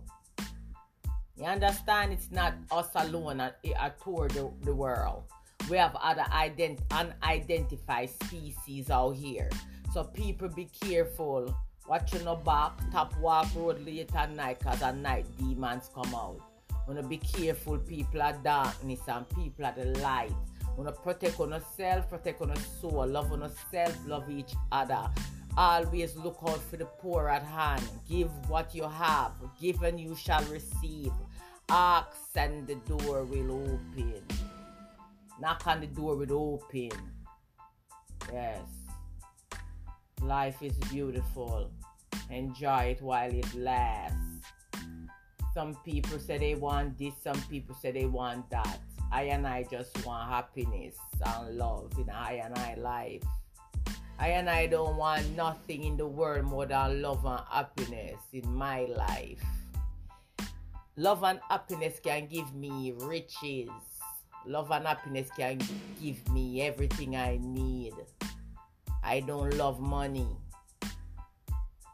You 1.36 1.44
understand? 1.44 2.12
It's 2.12 2.30
not 2.30 2.54
us 2.70 2.88
alone 2.94 3.40
at 3.40 3.58
tour 4.02 4.28
the, 4.28 4.50
the 4.62 4.74
world. 4.74 5.24
We 5.68 5.76
have 5.76 5.96
other 5.96 6.24
ident- 6.30 6.80
unidentified 6.90 8.10
species 8.10 8.90
out 8.90 9.16
here. 9.16 9.50
So 9.92 10.04
people 10.04 10.48
be 10.48 10.68
careful 10.80 11.54
Watching 11.88 12.24
your 12.24 12.36
back, 12.36 12.72
top 12.92 13.18
walk 13.18 13.46
road 13.56 13.82
late 13.86 14.14
at 14.14 14.30
night 14.32 14.60
cause 14.60 14.82
at 14.82 14.94
night 14.98 15.24
demons 15.38 15.88
come 15.94 16.14
out. 16.14 16.38
Wanna 16.86 17.02
be 17.02 17.16
careful, 17.16 17.78
people 17.78 18.20
are 18.20 18.34
darkness 18.44 19.00
and 19.08 19.26
people 19.30 19.64
are 19.64 19.72
the 19.74 19.86
light. 20.00 20.34
Wanna 20.76 20.92
protect 20.92 21.40
on 21.40 21.52
yourself, 21.52 22.10
protect 22.10 22.42
on 22.42 22.48
your 22.48 22.56
soul, 22.82 23.06
love 23.06 23.32
on 23.32 23.40
yourself, 23.40 23.96
love 24.06 24.30
each 24.30 24.52
other. 24.70 25.08
Always 25.56 26.14
look 26.14 26.36
out 26.46 26.60
for 26.60 26.76
the 26.76 26.84
poor 26.84 27.30
at 27.30 27.42
hand. 27.42 27.82
Give 28.06 28.28
what 28.50 28.74
you 28.74 28.82
have. 28.82 29.32
Give 29.58 29.82
and 29.82 29.98
you 29.98 30.14
shall 30.14 30.44
receive. 30.44 31.12
Ask 31.70 32.36
and 32.36 32.66
the 32.66 32.74
door 32.74 33.24
will 33.24 33.50
open. 33.50 34.22
Knock 35.40 35.66
on 35.66 35.80
the 35.80 35.86
door 35.86 36.16
will 36.16 36.32
open. 36.32 36.90
Yes. 38.32 38.60
Life 40.20 40.62
is 40.62 40.76
beautiful. 40.90 41.70
Enjoy 42.30 42.94
it 42.96 43.02
while 43.02 43.32
it 43.32 43.54
lasts. 43.54 44.16
Some 45.54 45.76
people 45.84 46.18
say 46.18 46.38
they 46.38 46.54
want 46.54 46.98
this, 46.98 47.14
some 47.22 47.40
people 47.42 47.74
say 47.74 47.90
they 47.92 48.06
want 48.06 48.50
that. 48.50 48.80
I 49.10 49.22
and 49.22 49.46
I 49.46 49.62
just 49.62 50.04
want 50.04 50.28
happiness 50.28 50.96
and 51.24 51.56
love 51.56 51.92
in 51.98 52.10
I 52.10 52.42
and 52.44 52.56
I 52.58 52.74
life. 52.74 53.22
I 54.18 54.28
and 54.28 54.50
I 54.50 54.66
don't 54.66 54.96
want 54.96 55.36
nothing 55.36 55.84
in 55.84 55.96
the 55.96 56.06
world 56.06 56.44
more 56.44 56.66
than 56.66 57.00
love 57.00 57.24
and 57.24 57.40
happiness 57.50 58.20
in 58.32 58.52
my 58.52 58.84
life. 58.84 59.42
Love 60.96 61.22
and 61.22 61.38
happiness 61.48 62.00
can 62.02 62.26
give 62.26 62.52
me 62.54 62.92
riches. 62.98 63.70
Love 64.48 64.70
and 64.70 64.86
happiness 64.86 65.28
can 65.36 65.58
give 66.00 66.26
me 66.30 66.62
everything 66.62 67.14
I 67.14 67.38
need. 67.38 67.92
I 69.04 69.20
don't 69.20 69.54
love 69.58 69.78
money. 69.78 70.26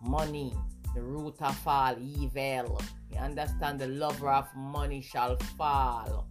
Money, 0.00 0.54
the 0.94 1.02
root 1.02 1.34
of 1.40 1.58
all 1.66 1.96
evil. 1.98 2.80
You 3.10 3.18
understand? 3.18 3.80
The 3.80 3.88
lover 3.88 4.30
of 4.30 4.46
money 4.54 5.02
shall 5.02 5.36
fall, 5.58 6.28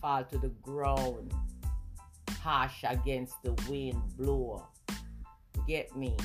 fall 0.00 0.22
to 0.22 0.38
the 0.38 0.50
ground, 0.62 1.34
harsh 2.42 2.84
against 2.88 3.34
the 3.42 3.52
wind, 3.68 4.00
blow. 4.16 4.64
Get 5.66 5.96
me? 5.96 6.16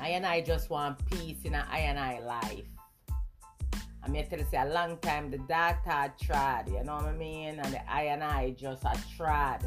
I 0.00 0.10
and 0.10 0.24
I 0.24 0.40
just 0.40 0.70
want 0.70 1.04
peace 1.10 1.38
in 1.42 1.54
a 1.54 1.66
I 1.68 1.78
and 1.78 1.98
I 1.98 2.20
life. 2.20 2.81
I'm 4.04 4.14
here 4.14 4.24
to 4.24 4.44
say 4.46 4.58
a 4.58 4.64
long 4.64 4.98
time 4.98 5.30
the 5.30 5.38
data 5.38 6.12
tried, 6.20 6.64
you 6.66 6.82
know 6.82 6.96
what 6.96 7.04
I 7.04 7.12
mean? 7.12 7.60
And 7.60 7.74
the 7.74 7.90
I 7.90 8.02
and 8.04 8.24
I 8.24 8.50
just 8.50 8.84
I 8.84 8.96
tried, 9.16 9.60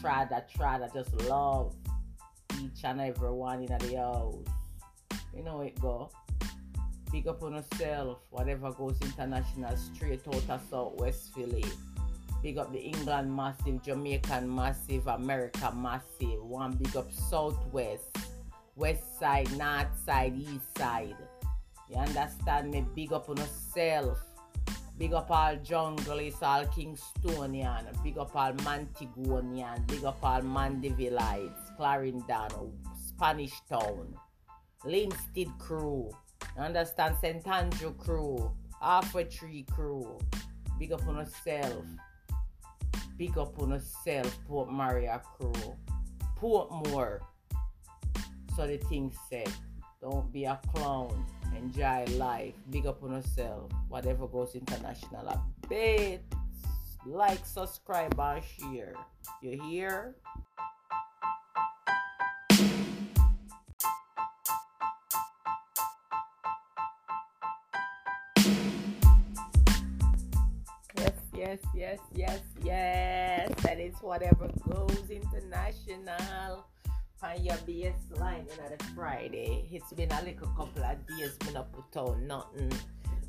tried, 0.00 0.32
I 0.32 0.40
tried, 0.40 0.82
I 0.82 0.88
just 0.94 1.12
love 1.22 1.74
each 2.62 2.84
and 2.84 3.00
every 3.00 3.32
one 3.32 3.64
in 3.64 3.66
the 3.66 3.96
house. 3.96 4.36
You 5.36 5.42
know 5.42 5.62
it 5.62 5.80
go. 5.80 6.10
Big 7.10 7.26
up 7.26 7.42
on 7.42 7.54
yourself, 7.54 8.18
whatever 8.30 8.70
goes 8.72 8.98
international, 9.02 9.76
straight 9.76 10.22
out 10.28 10.48
of 10.48 10.60
Southwest 10.70 11.34
Philly. 11.34 11.64
Big 12.42 12.58
up 12.58 12.72
the 12.72 12.78
England 12.78 13.34
massive, 13.34 13.82
Jamaican 13.82 14.54
massive, 14.54 15.06
America 15.08 15.72
massive. 15.74 16.44
One 16.44 16.72
big 16.72 16.96
up 16.96 17.10
Southwest, 17.12 18.16
West 18.76 19.18
side, 19.18 19.50
North 19.56 19.88
side, 20.04 20.36
East 20.36 20.78
side. 20.78 21.16
You 21.88 21.96
understand 21.96 22.70
me? 22.70 22.84
Big 22.94 23.12
up 23.12 23.28
on 23.28 23.36
yourself. 23.36 24.18
Big 24.98 25.12
up 25.12 25.30
all 25.30 25.56
junglists, 25.56 26.42
all 26.42 26.64
Kingstonian. 26.64 28.02
Big 28.02 28.18
up 28.18 28.34
all 28.34 28.52
Montegonian. 28.52 29.86
Big 29.86 30.04
up 30.04 30.18
all 30.22 30.40
Mandevilleite, 30.40 31.76
Clarendon, 31.76 32.72
Spanish 33.06 33.60
Town. 33.68 34.14
Linstead 34.84 35.58
crew. 35.58 36.10
Understand? 36.58 37.16
St. 37.20 37.46
Andrew 37.46 37.92
crew. 37.94 38.50
Halfway 38.80 39.24
Tree 39.24 39.66
crew. 39.70 40.18
Big 40.78 40.92
up 40.92 41.06
on 41.06 41.16
yourself. 41.16 41.84
Big 43.16 43.36
up 43.38 43.58
on 43.60 43.70
yourself, 43.70 44.38
Port 44.46 44.70
Maria 44.70 45.20
crew. 45.24 45.52
Portmore. 46.40 47.20
So 48.56 48.66
the 48.66 48.78
thing 48.78 49.12
said. 49.30 49.50
Don't 50.00 50.30
be 50.32 50.44
a 50.44 50.60
clown. 50.74 51.26
Enjoy 51.56 52.04
life. 52.16 52.54
Big 52.70 52.86
up 52.86 53.02
on 53.02 53.12
yourself. 53.12 53.70
Whatever 53.88 54.26
goes 54.26 54.54
international. 54.54 55.28
a 55.28 55.40
bit. 55.68 56.22
Like, 57.06 57.44
subscribe, 57.46 58.18
and 58.18 58.42
share. 58.44 58.94
You 59.40 59.60
hear? 59.62 60.16
Yes, 70.98 71.12
yes, 71.34 71.58
yes, 71.74 71.98
yes, 72.14 72.40
yes. 72.62 73.50
That 73.62 73.78
is 73.78 73.94
whatever 74.02 74.50
goes 74.68 75.08
international 75.10 76.66
on 77.22 77.44
your 77.44 77.56
baseline 77.58 78.44
you 78.50 78.56
know, 78.56 78.76
Friday. 78.94 79.68
It's 79.70 79.92
been 79.92 80.12
a 80.12 80.22
little 80.22 80.48
couple 80.48 80.84
of 80.84 81.06
days, 81.06 81.36
been 81.38 81.56
up 81.56 81.72
put 81.72 82.00
out 82.00 82.20
nothing. 82.20 82.72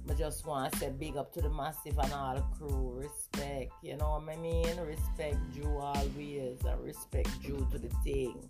I 0.10 0.14
just 0.14 0.46
want 0.46 0.72
to 0.72 0.80
say 0.80 0.90
big 0.90 1.18
up 1.18 1.34
to 1.34 1.42
the 1.42 1.50
massive 1.50 1.98
and 1.98 2.14
all 2.14 2.36
the 2.36 2.42
crew. 2.58 2.94
Respect, 2.96 3.74
you 3.82 3.98
know 3.98 4.22
what 4.24 4.34
I 4.34 4.40
mean? 4.40 4.78
Respect 4.78 5.38
you 5.54 5.66
always 5.80 6.64
and 6.64 6.82
respect 6.82 7.30
you 7.42 7.68
to 7.72 7.78
the 7.78 7.90
thing. 8.04 8.50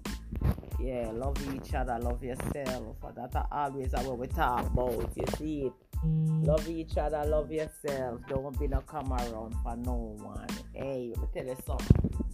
Yeah, 0.79 1.09
love 1.13 1.37
each 1.55 1.73
other, 1.73 1.97
love 1.99 2.23
yourself. 2.23 2.97
That 3.15 3.47
always 3.51 3.93
what 3.93 4.19
we 4.19 4.27
talk 4.27 4.67
about, 4.67 5.11
you 5.15 5.23
see 5.37 5.61
it. 5.63 5.73
Love 6.03 6.69
each 6.69 6.95
other, 6.97 7.23
love 7.25 7.51
yourself. 7.51 8.21
Don't 8.29 8.59
be 8.59 8.67
no 8.67 8.81
come 8.81 9.11
around 9.11 9.55
for 9.63 9.75
no 9.77 10.15
one. 10.21 10.47
Hey, 10.73 11.11
let 11.15 11.21
me 11.21 11.27
tell 11.33 11.45
you 11.47 11.57
something. 11.65 12.26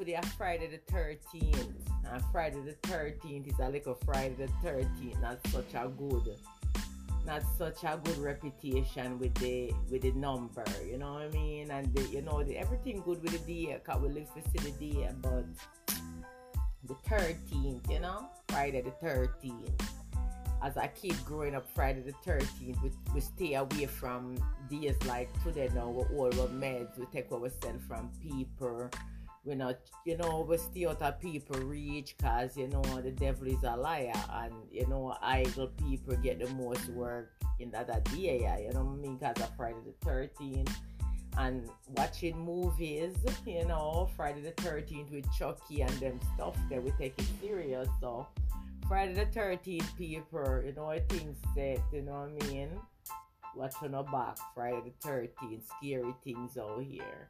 Today 0.00 0.18
is 0.24 0.32
Friday 0.32 0.66
the 0.66 0.94
13th. 0.94 1.74
And 2.10 2.24
Friday 2.32 2.56
the 2.64 2.88
13th 2.88 3.48
is 3.48 3.58
a 3.58 3.68
little 3.68 3.92
Friday 4.06 4.34
the 4.34 4.46
13th. 4.66 5.20
Not 5.20 5.46
such 5.48 5.74
a 5.74 5.88
good 5.88 6.38
not 7.26 7.42
such 7.58 7.84
a 7.84 8.00
good 8.02 8.16
reputation 8.16 9.18
with 9.18 9.34
the 9.34 9.74
with 9.90 10.00
the 10.00 10.12
number, 10.12 10.64
you 10.86 10.96
know 10.96 11.12
what 11.12 11.22
I 11.24 11.28
mean? 11.28 11.70
And 11.70 11.94
the, 11.94 12.00
you 12.04 12.22
know 12.22 12.42
the, 12.42 12.56
everything 12.56 13.02
good 13.04 13.22
with 13.22 13.32
the 13.32 13.66
day, 13.66 13.78
cause 13.84 14.00
we 14.00 14.08
live 14.08 14.26
for 14.30 14.64
the 14.64 14.70
day, 14.70 15.06
but 15.20 15.44
the 16.84 16.94
13th, 17.06 17.90
you 17.90 18.00
know, 18.00 18.26
Friday 18.48 18.80
the 18.80 19.06
13th 19.06 19.82
as 20.62 20.76
I 20.76 20.88
keep 20.88 21.22
growing 21.24 21.54
up 21.54 21.66
Friday 21.74 22.00
the 22.00 22.12
13th, 22.30 22.82
we, 22.82 22.90
we 23.14 23.20
stay 23.20 23.54
away 23.54 23.86
from 23.86 24.36
days 24.70 24.96
like 25.06 25.28
today 25.42 25.70
now, 25.74 25.88
we 25.88 26.16
all 26.16 26.26
our 26.40 26.48
meds, 26.48 26.98
we 26.98 27.06
take 27.06 27.30
what 27.30 27.40
we 27.40 27.50
send 27.62 27.82
from 27.82 28.10
people. 28.22 28.90
We 29.44 29.54
not, 29.54 29.78
you 30.04 30.16
know, 30.18 30.46
we 30.48 30.58
stay 30.58 30.86
out 30.86 31.00
of 31.00 31.20
people 31.20 31.56
reach 31.60 32.14
because, 32.16 32.56
you 32.56 32.68
know, 32.68 32.82
the 33.00 33.10
devil 33.10 33.46
is 33.46 33.62
a 33.64 33.74
liar 33.74 34.12
and, 34.34 34.52
you 34.70 34.86
know, 34.86 35.16
idle 35.22 35.68
people 35.68 36.14
get 36.16 36.40
the 36.40 36.48
most 36.54 36.88
work 36.90 37.32
in 37.58 37.70
that, 37.70 37.86
that 37.86 38.04
day, 38.04 38.46
you 38.62 38.72
know 38.74 38.84
what 38.84 38.98
I 38.98 39.02
mean? 39.02 39.16
Because 39.16 39.42
of 39.42 39.56
Friday 39.56 39.78
the 39.86 40.06
13th 40.06 40.70
and 41.38 41.70
watching 41.96 42.38
movies, 42.38 43.16
you 43.46 43.64
know, 43.64 44.10
Friday 44.14 44.42
the 44.42 44.52
13th 44.62 45.10
with 45.10 45.32
Chucky 45.32 45.82
and 45.82 45.92
them 45.92 46.20
stuff 46.34 46.56
that 46.68 46.82
we 46.82 46.90
take 46.92 47.18
it 47.18 47.26
serious. 47.40 47.88
So, 48.00 48.26
Friday 48.88 49.14
the 49.14 49.26
13th, 49.26 49.96
people, 49.96 50.62
you 50.64 50.72
know, 50.74 50.94
things 51.08 51.38
set, 51.54 51.80
you 51.92 52.02
know 52.02 52.28
what 52.28 52.44
I 52.44 52.52
mean? 52.52 52.70
watching 53.54 53.94
our 53.94 54.04
back. 54.04 54.38
Friday 54.54 54.92
the 55.02 55.08
13th, 55.08 55.62
scary 55.78 56.14
things 56.24 56.56
out 56.56 56.82
here. 56.82 57.28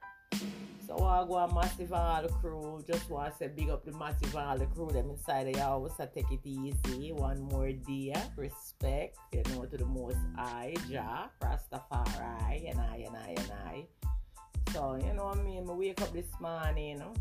So 0.91 1.05
I 1.05 1.25
go 1.25 1.37
a 1.37 1.55
massive 1.55 1.93
all 1.93 2.27
crew. 2.41 2.83
Just 2.85 3.09
want 3.09 3.33
to 3.33 3.39
say 3.39 3.49
big 3.49 3.71
up 3.71 3.85
the 3.85 3.93
massive 3.93 4.35
all 4.35 4.59
the 4.59 4.67
crew. 4.67 4.91
Them 4.91 5.11
inside 5.11 5.55
the 5.55 5.61
house. 5.61 5.93
I 6.01 6.07
take 6.07 6.31
it 6.33 6.41
easy. 6.45 7.13
One 7.13 7.41
more 7.43 7.71
day. 7.71 8.13
Respect. 8.37 9.17
You 9.33 9.43
know 9.51 9.65
to 9.67 9.77
the 9.77 9.85
most 9.85 10.19
high. 10.37 10.75
Jah. 10.91 11.31
Rastafari. 11.41 12.71
And 12.71 12.81
I 12.81 13.05
and 13.07 13.17
I 13.17 13.35
and 13.37 13.53
I. 13.65 13.87
So 14.73 14.97
you 14.97 15.13
know 15.15 15.27
what 15.27 15.39
I 15.39 15.43
mean. 15.43 15.71
I 15.71 15.73
wake 15.73 16.03
up 16.03 16.13
this 16.13 16.27
morning. 16.41 16.89
You 16.89 16.99
know, 16.99 17.13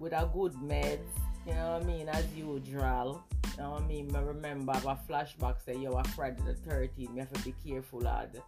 with 0.00 0.14
a 0.14 0.30
good 0.32 0.54
meds. 0.54 1.00
You 1.46 1.52
know 1.52 1.74
what 1.74 1.82
I 1.82 1.86
mean. 1.86 2.08
As 2.08 2.24
usual. 2.34 3.22
You 3.56 3.62
know 3.62 3.70
what 3.72 3.82
I 3.82 3.86
mean? 3.86 4.16
I 4.16 4.20
remember 4.20 4.72
I 4.72 4.76
have 4.76 4.86
a 4.86 4.98
flashback 5.06 5.56
say, 5.64 5.76
yo, 5.76 5.92
a 5.92 6.02
Friday 6.02 6.42
the 6.44 6.54
13th, 6.54 7.12
we 7.12 7.20
have 7.20 7.32
to 7.32 7.40
be 7.44 7.54
careful, 7.64 8.00
lad 8.00 8.42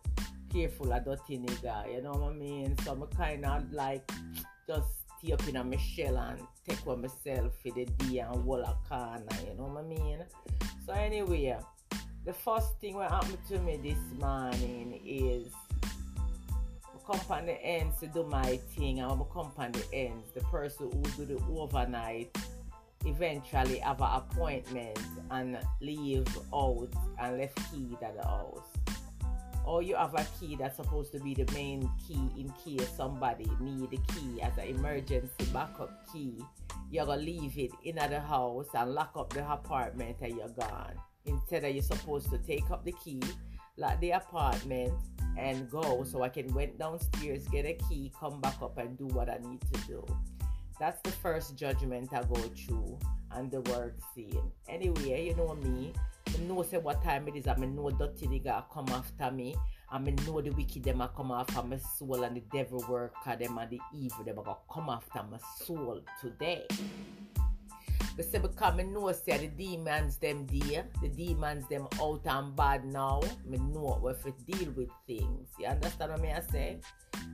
careful 0.57 0.87
dirty 0.87 1.39
nigga, 1.39 1.95
you 1.95 2.03
know 2.03 2.13
what 2.13 2.33
I 2.33 2.35
mean? 2.35 2.77
So 2.83 2.93
I'm 2.93 3.07
kind 3.09 3.45
of 3.45 3.73
like 3.73 4.11
just 4.67 4.89
stay 5.19 5.33
up 5.33 5.47
in 5.47 5.57
a 5.57 5.65
my 5.65 5.77
shell 5.77 6.17
and 6.17 6.41
take 6.67 6.85
with 6.87 6.99
myself 6.99 7.53
for 7.63 7.73
the 7.73 7.85
day 7.85 8.19
and 8.19 8.43
hold 8.43 8.61
a 8.61 8.75
corner, 8.89 9.21
you 9.47 9.55
know 9.57 9.67
what 9.67 9.85
I 9.85 9.87
mean? 9.87 10.25
So 10.87 10.95
anyway, 10.95 11.59
the 12.25 12.33
first 12.33 12.81
thing 12.81 12.99
that 12.99 13.11
happened 13.11 13.39
to 13.49 13.59
me 13.59 13.77
this 13.77 14.19
morning 14.19 14.99
is 15.05 15.53
on 17.31 17.47
the 17.47 17.63
ends 17.63 18.01
to 18.01 18.07
do 18.07 18.25
my 18.25 18.57
thing 18.75 19.01
and 19.01 19.11
on 19.11 19.73
the 19.73 19.85
ends. 19.93 20.31
The 20.35 20.41
person 20.41 20.91
who 20.91 21.25
do 21.25 21.35
the 21.37 21.45
overnight 21.55 22.37
eventually 23.05 23.79
have 23.79 24.01
an 24.01 24.09
appointment 24.15 24.99
and 25.31 25.59
leave 25.83 26.27
out 26.53 26.89
and 27.21 27.39
left 27.39 27.57
key 27.71 27.97
at 28.03 28.17
the 28.17 28.27
house 28.27 28.76
or 29.67 29.83
you 29.83 29.97
have 29.97 30.15
a 30.15 30.25
key 30.39 30.57
that's 30.57 30.77
supposed 30.77 31.13
to 31.13 31.19
be 31.21 31.35
the 31.35 31.51
main 31.53 31.91
key 32.07 32.31
in 32.39 32.53
case 32.65 32.89
somebody 32.97 33.51
need 33.61 33.91
the 33.91 33.99
key 34.15 34.41
as 34.41 34.57
an 34.59 34.69
emergency 34.69 35.45
backup 35.53 35.91
key. 36.13 36.39
You're 36.91 37.05
gonna 37.05 37.21
leave 37.21 37.59
it 37.59 37.73
in 37.83 37.97
the 37.97 38.21
house 38.21 38.69
and 38.75 38.95
lock 38.95 39.13
up 39.17 39.33
the 39.33 39.51
apartment 39.51 40.17
and 40.23 40.37
you're 40.37 40.49
gone. 40.49 40.95
Instead 41.25 41.65
of 41.65 41.75
you're 41.75 41.83
supposed 41.83 42.31
to 42.31 42.39
take 42.39 42.71
up 42.71 42.85
the 42.85 42.93
key 42.93 43.21
lock 43.77 44.01
the 44.01 44.11
apartment 44.11 44.93
and 45.39 45.71
go 45.71 46.03
so 46.03 46.23
i 46.23 46.29
can 46.29 46.53
went 46.55 46.79
downstairs 46.79 47.47
get 47.49 47.67
a 47.67 47.75
key 47.89 48.11
come 48.19 48.41
back 48.41 48.57
up 48.63 48.79
and 48.79 48.97
do 48.97 49.07
what 49.09 49.29
i 49.29 49.39
need 49.49 49.61
to 49.73 49.81
do. 49.87 50.07
That's 50.79 51.01
the 51.03 51.11
first 51.11 51.57
judgment 51.57 52.13
i 52.13 52.23
go 52.23 52.35
through 52.35 52.99
and 53.33 53.51
the 53.51 53.61
work 53.63 53.97
scene. 54.15 54.53
Anyway 54.69 55.27
you 55.27 55.35
know 55.35 55.55
me 55.55 55.93
I 56.37 56.39
know 56.41 56.63
say 56.63 56.77
what 56.77 57.03
time 57.03 57.29
it 57.29 57.37
is. 57.37 57.47
I 57.47 57.55
know 57.55 57.91
dirty 57.91 58.27
nigga 58.27 58.65
come 58.71 58.89
after 58.91 59.31
me. 59.31 59.57
I 59.91 59.99
know 59.99 60.41
the 60.43 60.51
wicked 60.51 60.83
them 60.85 61.01
a 61.01 61.09
come 61.09 61.31
after 61.31 61.63
my 61.63 61.79
soul 61.79 62.25
and 62.25 62.37
the 62.37 62.43
devil 62.53 62.85
worker 62.89 63.37
them 63.37 63.57
and 63.57 63.71
the 63.71 63.81
evil 63.95 64.23
them 64.23 64.39
a 64.39 64.57
come 64.71 64.91
after 64.91 65.23
my 65.23 65.39
soul 65.65 66.03
today. 66.21 66.67
But 68.17 68.25
say 68.31 68.39
because 68.39 68.79
I 68.79 68.83
know 68.83 69.11
say 69.13 69.39
the 69.39 69.47
demons 69.47 70.19
them 70.19 70.47
there, 70.47 70.87
the 71.01 71.09
demons 71.09 71.69
them 71.69 71.87
out 72.01 72.27
and 72.27 72.55
bad 72.55 72.85
now. 72.85 73.23
I 73.23 73.57
know 73.57 73.99
what 74.01 74.23
to 74.25 74.33
deal 74.45 74.73
with 74.73 74.89
things. 75.07 75.49
You 75.59 75.67
understand 75.69 76.13
what 76.13 76.21
I 76.21 76.41
say? 76.51 76.79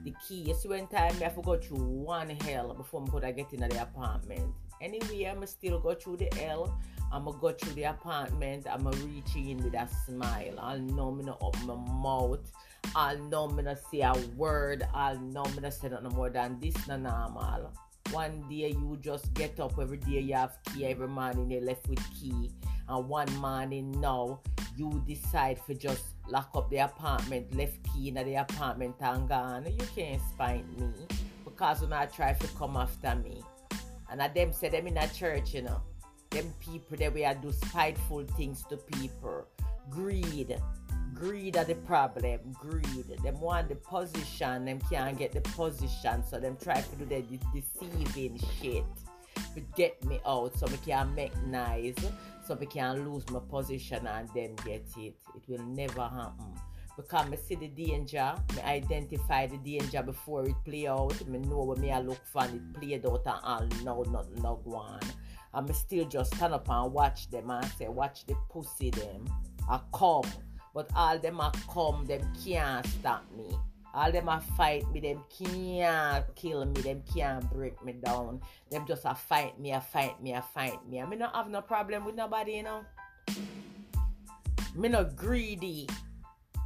The 0.04 0.14
key 0.28 0.50
is 0.50 0.64
when 0.64 0.87
time 0.87 1.16
I 1.21 1.25
have 1.25 1.37
to 1.37 1.42
go 1.42 1.56
through 1.56 1.78
one 1.78 2.30
hell 2.30 2.73
before 2.75 3.04
I 3.04 3.11
could 3.11 3.37
get 3.37 3.52
into 3.52 3.68
the 3.68 3.82
apartment. 3.82 4.52
Anyway, 4.83 5.27
I'ma 5.27 5.47
still 5.47 5.79
go 5.79 5.95
through 5.95 6.17
the 6.19 6.29
hell 6.35 6.79
I'ma 7.12 7.33
go 7.33 7.53
through 7.53 7.75
the 7.75 7.85
apartment, 7.85 8.67
I'ma 8.67 8.91
reach 9.05 9.37
in 9.37 9.62
with 9.62 9.75
a 9.75 9.87
smile. 10.07 10.55
I'll 10.59 10.79
know 10.79 11.12
me 11.12 11.25
not 11.25 11.39
open 11.43 11.67
my 11.67 11.75
mouth. 11.75 12.50
I'll 12.97 13.19
know 13.19 13.49
me 13.49 13.63
not 13.63 13.78
say 13.91 14.00
a 14.00 14.15
word. 14.35 14.89
I'll 14.95 15.21
know 15.21 15.45
me 15.45 15.61
not 15.61 15.75
say 15.75 15.91
nothing 15.91 16.09
more 16.17 16.30
than 16.30 16.59
this 16.59 16.89
no 16.89 16.97
normal. 16.97 17.71
One 18.13 18.43
day 18.49 18.71
you 18.71 18.99
just 19.02 19.33
get 19.35 19.61
up 19.61 19.78
every 19.78 19.99
day 19.99 20.21
you 20.21 20.35
have 20.35 20.56
key 20.65 20.87
every 20.87 21.06
morning 21.06 21.50
you 21.50 21.61
left 21.61 21.87
with 21.87 22.02
key. 22.19 22.50
And 22.89 23.09
one 23.09 23.33
morning 23.37 23.91
now 24.00 24.41
you 24.75 25.02
decide 25.06 25.59
for 25.59 25.75
just 25.75 26.04
lock 26.28 26.50
up 26.54 26.71
the 26.71 26.78
apartment, 26.78 27.54
left 27.54 27.76
key 27.93 28.09
in 28.09 28.15
the 28.15 28.35
apartment 28.37 28.97
and 29.00 29.28
gone. 29.28 29.67
You 29.67 29.87
can't 29.95 30.23
find 30.39 30.67
me 30.78 30.89
because 31.45 31.83
when 31.83 31.93
I 31.93 32.06
try 32.06 32.33
to 32.33 32.47
come 32.56 32.78
after 32.78 33.15
me. 33.17 33.43
And 34.13 34.23
I 34.23 34.29
them 34.29 34.53
say 34.53 34.69
them 34.69 34.87
in 34.87 34.99
a 34.99 35.09
church, 35.09 35.55
you 35.55 35.63
know 35.63 35.81
them 36.33 36.53
people 36.61 36.97
that 36.97 37.13
we 37.13 37.25
are 37.25 37.35
do 37.35 37.53
spiteful 37.53 38.25
things 38.37 38.65
to 38.71 38.77
people. 38.77 39.47
Greed. 39.91 40.59
Greed 41.15 41.57
are 41.57 41.65
the 41.65 41.75
problem. 41.75 42.41
Greed. 42.59 43.07
Them 43.23 43.41
want 43.41 43.69
the 43.69 43.77
position, 43.77 44.65
them 44.65 44.81
can't 44.91 45.17
get 45.17 45.33
the 45.33 45.43
position, 45.43 46.25
so 46.29 46.41
them 46.41 46.57
try 46.63 46.81
to 46.81 46.97
do 46.97 47.05
the 47.05 47.23
deceiving 47.55 48.41
shit 48.61 48.85
to 49.55 49.61
get 49.77 50.03
me 50.05 50.21
out 50.27 50.59
so 50.59 50.67
we 50.67 50.79
can 50.79 51.15
make 51.15 51.37
nice, 51.45 51.95
so 52.47 52.55
we 52.55 52.67
can 52.67 53.13
lose 53.13 53.29
my 53.31 53.41
position 53.41 54.07
and 54.07 54.29
then 54.35 54.57
get 54.65 54.87
it. 54.97 55.15
It 55.37 55.43
will 55.49 55.65
never 55.67 56.03
happen. 56.03 56.55
Because 56.97 57.33
I 57.33 57.37
see 57.37 57.55
the 57.55 57.69
danger, 57.69 58.35
I 58.65 58.75
identify 58.75 59.47
the 59.47 59.57
danger 59.59 60.02
before 60.02 60.47
it 60.47 60.55
play 60.65 60.87
out. 60.87 61.15
I 61.21 61.37
know 61.39 61.63
what 61.65 61.78
me 61.78 61.91
I 61.91 62.00
look 62.00 62.25
for 62.25 62.43
and 62.43 62.57
it 62.57 62.81
played 62.81 63.07
out 63.07 63.26
and 63.26 63.89
all 63.89 64.05
know 64.05 64.11
nothing 64.11 64.43
no 64.43 64.61
go 64.65 64.76
on. 64.76 65.00
I'm 65.55 65.73
still 65.73 66.07
just 66.07 66.35
stand 66.35 66.55
up 66.55 66.69
and 66.69 66.93
watch 66.93 67.31
them 67.31 67.50
and 67.50 67.65
say, 67.78 67.89
watch 67.89 68.26
the 68.26 68.35
pussy 68.50 68.91
them. 68.91 69.25
I 69.69 69.81
come. 69.93 70.25
But 70.75 70.91
all 70.97 71.19
them 71.19 71.41
a 71.41 71.52
come, 71.71 72.07
them 72.07 72.23
can't 72.43 72.87
stop 72.87 73.25
me. 73.37 73.55
All 73.95 74.11
them 74.11 74.28
a 74.28 74.41
fight 74.57 74.91
me, 74.91 75.00
them 75.00 75.23
can't 75.28 76.25
kill 76.35 76.65
me, 76.65 76.81
them 76.81 77.02
can't 77.15 77.49
break 77.50 77.85
me 77.85 77.93
down. 77.93 78.41
Them 78.71 78.87
just 78.87 79.05
a 79.05 79.15
fight 79.15 79.61
me, 79.61 79.73
a 79.73 79.81
fight 79.83 80.23
me, 80.23 80.33
a 80.33 80.41
fight 80.41 80.78
me. 80.89 81.02
I 81.02 81.07
mean, 81.07 81.19
not 81.19 81.37
have 81.37 81.50
no 81.50 81.61
problem 81.61 82.07
with 82.07 82.15
nobody, 82.15 82.52
you 82.52 82.63
know. 82.63 82.85
Me 84.75 84.89
not 84.89 85.15
greedy. 85.15 85.87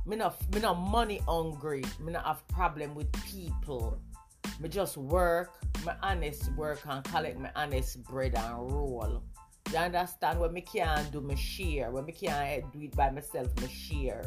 Me 0.06 0.14
not, 0.14 0.36
me 0.54 0.60
not 0.60 0.74
money 0.74 1.20
hungry. 1.26 1.82
Me 2.00 2.12
not 2.12 2.24
have 2.24 2.46
problem 2.46 2.94
with 2.94 3.10
people. 3.24 3.98
Me 4.60 4.68
just 4.68 4.96
work, 4.96 5.50
my 5.84 5.96
honest 6.00 6.52
work 6.52 6.80
and 6.88 7.02
collect 7.04 7.38
my 7.40 7.50
honest 7.56 8.04
bread 8.04 8.34
and 8.36 8.70
roll. 8.70 9.22
You 9.72 9.78
understand? 9.78 10.38
When 10.38 10.52
me 10.52 10.60
can't 10.60 11.10
do 11.10 11.20
me 11.20 11.34
share, 11.34 11.90
when 11.90 12.04
me 12.04 12.12
can't 12.12 12.72
do 12.72 12.82
it 12.82 12.94
by 12.94 13.10
myself, 13.10 13.48
me 13.60 13.66
share. 13.68 14.22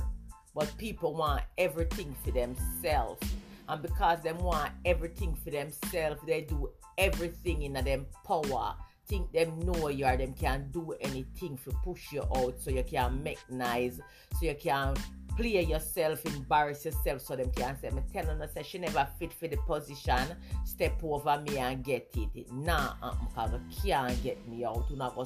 But 0.54 0.76
people 0.78 1.15
want 1.15 1.44
everything 1.58 2.13
for 2.26 2.32
themselves. 2.32 3.26
And 3.70 3.82
because 3.82 4.20
they 4.22 4.34
want 4.34 4.72
everything 4.84 5.34
for 5.36 5.52
themselves, 5.52 6.20
they 6.28 6.42
do 6.42 6.72
everything 6.98 7.62
in 7.62 7.74
them 7.74 8.06
power. 8.26 8.76
Think 9.08 9.32
them 9.32 9.60
know 9.62 9.88
you 9.88 10.06
are 10.06 10.18
them 10.18 10.34
can 10.34 10.70
do 10.72 10.94
anything 11.00 11.58
to 11.63 11.72
push 11.84 12.12
you 12.12 12.24
out 12.36 12.60
so 12.60 12.70
you 12.70 12.84
can 12.84 13.24
make 13.24 13.39
nice, 13.50 14.00
so 14.34 14.46
you 14.46 14.56
can 14.56 14.96
play 15.39 15.63
yourself, 15.63 16.25
embarrass 16.25 16.84
yourself 16.84 17.21
so 17.21 17.36
them 17.36 17.49
can 17.52 17.80
say, 17.80 17.89
me 17.91 18.02
telling 18.12 18.39
her 18.39 18.49
say 18.54 18.62
she 18.62 18.78
never 18.78 19.08
fit 19.17 19.32
for 19.32 19.47
the 19.47 19.56
position, 19.58 20.36
step 20.65 21.02
over 21.02 21.41
me 21.47 21.58
and 21.58 21.82
get 21.82 22.13
it. 22.13 22.52
Nah, 22.52 22.93
uh-uh, 23.02 23.15
because 23.28 23.52
you 23.84 23.93
can't 23.93 24.21
get 24.23 24.47
me 24.49 24.65
out. 24.65 24.86
You 24.89 24.97
not 24.97 25.15
go, 25.15 25.25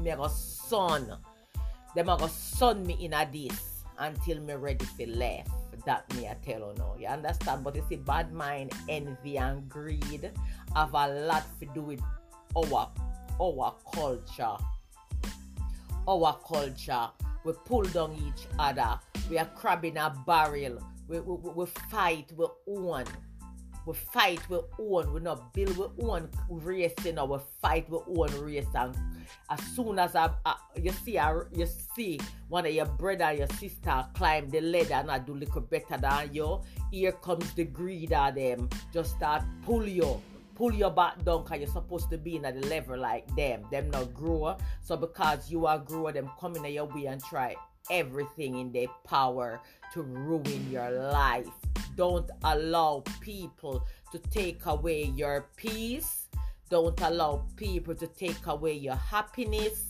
me 0.00 0.12
go 0.14 0.28
son. 0.28 1.12
Them 1.94 2.06
go 2.06 2.26
son 2.28 2.86
me 2.86 2.96
in 3.00 3.12
a 3.14 3.28
this 3.30 3.82
until 3.98 4.40
me 4.40 4.54
ready 4.54 4.84
for 4.84 5.06
left. 5.06 5.50
That 5.84 6.12
me 6.14 6.28
I 6.28 6.36
tell 6.44 6.60
you 6.60 6.74
now. 6.78 6.94
You 6.98 7.06
understand? 7.08 7.64
But 7.64 7.74
you 7.76 7.84
see, 7.88 7.96
bad 7.96 8.32
mind, 8.32 8.72
envy 8.88 9.38
and 9.38 9.68
greed 9.68 10.30
have 10.76 10.94
a 10.94 11.08
lot 11.26 11.44
to 11.60 11.66
do 11.74 11.82
with 11.82 12.00
our 12.56 12.90
our 13.40 13.74
culture. 13.92 14.56
Our 16.06 16.38
culture. 16.46 17.08
We 17.48 17.54
pull 17.64 17.84
down 17.84 18.12
each 18.12 18.46
other 18.58 19.00
we 19.30 19.38
are 19.38 19.46
crabbing 19.46 19.96
a 19.96 20.14
barrel. 20.26 20.82
We, 21.08 21.20
we, 21.20 21.34
we, 21.34 21.50
we 21.50 21.66
fight, 21.90 22.30
we 22.36 22.46
own. 22.66 23.04
We 23.86 23.94
fight, 23.94 24.40
we 24.50 24.58
own. 24.78 25.14
We 25.14 25.20
not 25.20 25.54
build, 25.54 25.76
we 25.78 26.04
own 26.04 26.28
racing 26.50 27.18
or 27.18 27.26
we 27.26 27.38
fight, 27.62 27.88
we 27.88 27.98
own 28.06 28.40
race. 28.42 28.66
And 28.74 28.94
as 29.50 29.60
soon 29.74 29.98
as 29.98 30.14
I, 30.14 30.30
I 30.44 30.56
you 30.76 30.92
see 30.92 31.18
I, 31.18 31.40
you 31.52 31.66
see 31.94 32.20
one 32.48 32.66
of 32.66 32.72
your 32.72 32.84
brother 32.84 33.32
your 33.32 33.46
sister 33.58 34.06
climb 34.14 34.50
the 34.50 34.60
ladder 34.60 34.94
and 34.94 35.10
I 35.10 35.18
do 35.18 35.34
little 35.34 35.62
better 35.62 35.96
than 35.96 36.34
you, 36.34 36.60
here 36.90 37.12
comes 37.12 37.52
the 37.54 37.64
greed 37.64 38.12
of 38.12 38.34
them. 38.34 38.68
Just 38.92 39.16
start 39.16 39.42
pull 39.64 39.88
you 39.88 40.20
pull 40.58 40.74
your 40.74 40.90
back 40.90 41.24
down 41.24 41.44
because 41.44 41.60
you're 41.60 41.68
supposed 41.68 42.10
to 42.10 42.18
be 42.18 42.34
in 42.36 42.44
at 42.44 42.60
the 42.60 42.66
level 42.66 42.98
like 42.98 43.24
them. 43.36 43.62
Them 43.70 43.90
not 43.90 44.12
grow. 44.12 44.56
So 44.82 44.96
because 44.96 45.48
you 45.50 45.66
are 45.66 45.78
grower, 45.78 46.12
them 46.12 46.30
coming 46.38 46.64
in 46.64 46.72
your 46.72 46.86
way 46.86 47.06
and 47.06 47.22
try 47.22 47.54
everything 47.90 48.58
in 48.58 48.72
their 48.72 48.88
power 49.06 49.60
to 49.94 50.02
ruin 50.02 50.68
your 50.70 50.90
life. 50.90 51.46
Don't 51.96 52.28
allow 52.42 53.04
people 53.20 53.86
to 54.10 54.18
take 54.18 54.66
away 54.66 55.04
your 55.16 55.46
peace. 55.56 56.26
Don't 56.68 57.00
allow 57.02 57.46
people 57.56 57.94
to 57.94 58.08
take 58.08 58.46
away 58.46 58.72
your 58.72 58.96
happiness. 58.96 59.86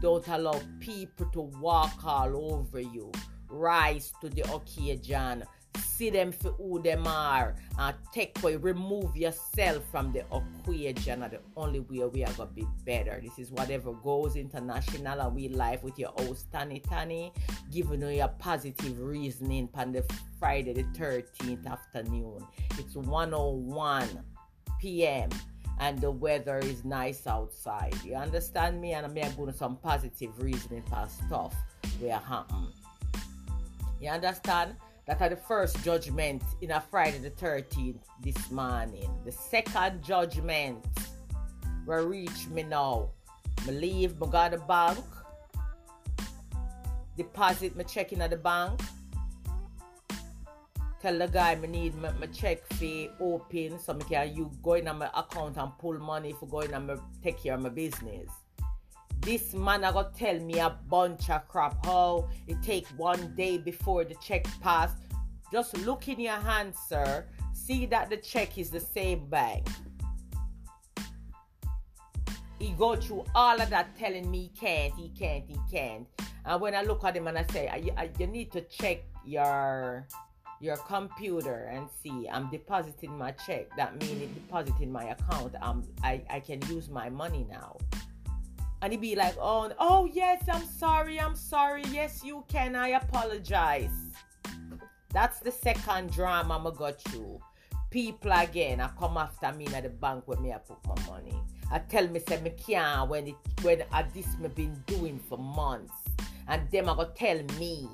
Don't 0.00 0.26
allow 0.28 0.58
people 0.80 1.26
to 1.32 1.40
walk 1.60 2.04
all 2.04 2.52
over 2.54 2.80
you. 2.80 3.10
rise 3.52 4.12
to 4.20 4.28
the 4.28 4.42
occasion. 4.52 5.44
See 5.78 6.10
them 6.10 6.32
for 6.32 6.50
who 6.52 6.82
them 6.82 7.06
are 7.06 7.54
and 7.78 7.96
take 8.12 8.36
away, 8.42 8.56
remove 8.56 9.16
yourself 9.16 9.84
from 9.90 10.12
the 10.12 10.24
equation. 10.32 11.22
And 11.22 11.32
the 11.32 11.40
only 11.56 11.80
way 11.80 12.04
we 12.06 12.24
are 12.24 12.32
gonna 12.32 12.50
be 12.50 12.66
better. 12.84 13.20
This 13.22 13.38
is 13.38 13.50
whatever 13.50 13.92
goes 13.92 14.36
international 14.36 15.20
and 15.20 15.34
we 15.34 15.48
live 15.48 15.82
with 15.82 15.98
your 15.98 16.12
host 16.18 16.50
Tani 16.52 16.80
Tani, 16.80 17.32
giving 17.70 18.00
you 18.00 18.08
your 18.08 18.28
positive 18.28 19.00
reasoning 19.00 19.68
on 19.74 19.92
the 19.92 20.04
Friday 20.38 20.72
the 20.72 20.84
13th 20.98 21.66
afternoon. 21.66 22.46
It's 22.78 22.96
101 22.96 24.08
p.m 24.80 25.30
and 25.82 26.00
the 26.00 26.10
weather 26.10 26.58
is 26.58 26.84
nice 26.84 27.26
outside. 27.26 27.94
You 28.04 28.14
understand 28.14 28.80
me? 28.80 28.92
And 28.92 29.04
I'm 29.04 29.14
going 29.14 29.50
to 29.50 29.52
some 29.52 29.76
positive 29.76 30.40
reasoning 30.40 30.82
for 30.82 31.06
stuff 31.26 31.54
where 31.98 32.18
happen. 32.18 32.68
You 34.00 34.10
understand? 34.10 34.76
That 35.06 35.20
are 35.20 35.28
the 35.28 35.36
first 35.36 35.82
judgment 35.82 36.42
in 36.60 36.70
a 36.70 36.80
Friday 36.80 37.18
the 37.18 37.30
13th 37.30 38.02
this 38.20 38.50
morning. 38.52 39.10
The 39.24 39.32
second 39.32 40.02
judgment 40.02 40.84
will 41.86 42.06
reach 42.06 42.46
me 42.48 42.62
now. 42.62 43.10
Me 43.66 43.72
leave, 43.72 44.20
me 44.20 44.28
go 44.28 44.48
to 44.48 44.56
the 44.56 44.62
bank, 44.62 45.04
deposit 47.16 47.76
my 47.76 47.82
check 47.82 48.12
in 48.12 48.22
at 48.22 48.30
the 48.30 48.36
bank, 48.36 48.80
tell 51.00 51.18
the 51.18 51.26
guy 51.26 51.56
me 51.56 51.66
need 51.66 51.94
my, 51.96 52.12
my 52.12 52.26
check 52.26 52.64
fee 52.74 53.10
open 53.20 53.78
so 53.80 53.94
me 53.94 54.04
can 54.08 54.34
you 54.34 54.50
go 54.62 54.74
in 54.74 54.86
on 54.86 54.98
my 54.98 55.10
account 55.16 55.56
and 55.56 55.76
pull 55.78 55.98
money 55.98 56.32
for 56.32 56.46
going 56.46 56.72
and 56.72 56.90
take 57.22 57.42
care 57.42 57.54
of 57.54 57.60
my 57.60 57.68
business. 57.68 58.30
This 59.22 59.54
man 59.54 59.84
I 59.84 59.92
got 59.92 60.16
tell 60.16 60.38
me 60.40 60.58
a 60.58 60.76
bunch 60.90 61.30
of 61.30 61.46
crap 61.46 61.86
how 61.86 62.28
it 62.48 62.60
take 62.60 62.88
one 62.96 63.36
day 63.36 63.56
before 63.56 64.02
the 64.02 64.16
check 64.16 64.44
pass. 64.60 64.90
Just 65.52 65.76
look 65.86 66.08
in 66.08 66.18
your 66.18 66.40
hand, 66.40 66.74
sir. 66.88 67.24
See 67.52 67.86
that 67.86 68.10
the 68.10 68.16
check 68.16 68.58
is 68.58 68.68
the 68.68 68.80
same 68.80 69.28
bank. 69.30 69.68
He 72.58 72.70
go 72.72 72.96
through 72.96 73.24
all 73.32 73.60
of 73.60 73.70
that 73.70 73.96
telling 73.96 74.28
me 74.28 74.40
he 74.40 74.48
can't, 74.48 74.94
he 74.94 75.10
can't, 75.10 75.44
he 75.46 75.56
can't. 75.70 76.08
And 76.44 76.60
when 76.60 76.74
I 76.74 76.82
look 76.82 77.04
at 77.04 77.16
him 77.16 77.28
and 77.28 77.38
I 77.38 77.46
say, 77.52 77.68
I, 77.68 78.02
I, 78.02 78.10
you 78.18 78.26
need 78.26 78.50
to 78.52 78.60
check 78.62 79.04
your 79.24 80.08
your 80.60 80.76
computer 80.76 81.70
and 81.72 81.88
see 82.02 82.28
I'm 82.28 82.50
depositing 82.50 83.16
my 83.16 83.32
check. 83.32 83.68
That 83.76 84.00
means 84.00 84.22
it 84.22 84.34
depositing 84.34 84.90
my 84.90 85.04
account. 85.10 85.54
Um, 85.60 85.84
I, 86.02 86.22
I 86.28 86.40
can 86.40 86.60
use 86.68 86.88
my 86.88 87.08
money 87.08 87.46
now. 87.48 87.78
And 88.82 88.92
he'd 88.92 89.00
be 89.00 89.14
like, 89.14 89.36
oh, 89.40 89.70
oh 89.78 90.10
yes, 90.12 90.42
I'm 90.52 90.66
sorry, 90.66 91.20
I'm 91.20 91.36
sorry. 91.36 91.84
Yes, 91.90 92.22
you 92.24 92.44
can. 92.48 92.74
I 92.74 92.88
apologize. 92.88 93.90
That's 95.12 95.38
the 95.38 95.52
second 95.52 96.10
drama 96.10 96.56
I'm 96.56 96.74
got 96.74 97.00
through. 97.00 97.38
People 97.90 98.32
again, 98.32 98.80
I 98.80 98.88
come 98.98 99.18
after 99.18 99.52
me 99.52 99.66
at 99.66 99.84
the 99.84 99.90
bank 99.90 100.24
where 100.26 100.38
me 100.40 100.52
I 100.52 100.58
put 100.58 100.78
my 100.84 101.06
money. 101.06 101.34
I 101.70 101.78
tell 101.78 102.08
me 102.08 102.20
say 102.26 102.40
me 102.40 102.50
can't 102.50 103.08
when 103.08 103.28
it 103.28 103.34
when 103.62 103.84
I 103.92 104.02
this 104.02 104.26
me 104.38 104.48
been 104.48 104.82
doing 104.86 105.20
for 105.28 105.38
months. 105.38 105.92
And 106.48 106.68
them 106.70 106.88
I 106.88 106.96
go 106.96 107.08
tell 107.14 107.40
me 107.60 107.88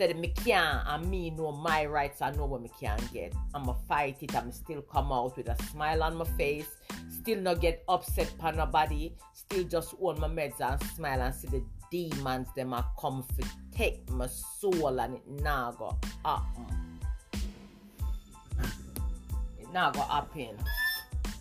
said 0.00 0.18
me 0.18 0.28
can't 0.28 0.88
and 0.88 1.10
me 1.10 1.28
know 1.28 1.52
my 1.52 1.84
rights 1.84 2.22
I 2.22 2.30
know 2.30 2.46
what 2.46 2.62
me 2.62 2.70
can 2.80 2.98
get. 3.12 3.34
I'ma 3.54 3.74
fight 3.86 4.16
it, 4.22 4.34
I'ma 4.34 4.50
still 4.50 4.80
come 4.80 5.12
out 5.12 5.36
with 5.36 5.48
a 5.50 5.62
smile 5.64 6.02
on 6.02 6.16
my 6.16 6.24
face, 6.38 6.68
still 7.10 7.38
not 7.38 7.60
get 7.60 7.84
upset 7.86 8.32
by 8.38 8.52
nobody, 8.52 9.12
still 9.34 9.64
just 9.64 9.90
hold 9.96 10.18
my 10.18 10.26
meds 10.26 10.58
and 10.62 10.82
smile 10.94 11.20
and 11.20 11.34
see 11.34 11.48
the 11.48 11.62
demons 11.90 12.48
them 12.56 12.72
a 12.72 12.82
come 12.98 13.22
for 13.24 13.46
take 13.72 14.08
my 14.08 14.26
soul 14.26 14.98
and 15.00 15.16
it 15.16 15.28
now 15.28 15.72
go 15.72 15.94
happen. 16.24 16.98
It 19.58 19.70
now 19.70 19.90
go 19.90 20.00
happen. 20.00 20.56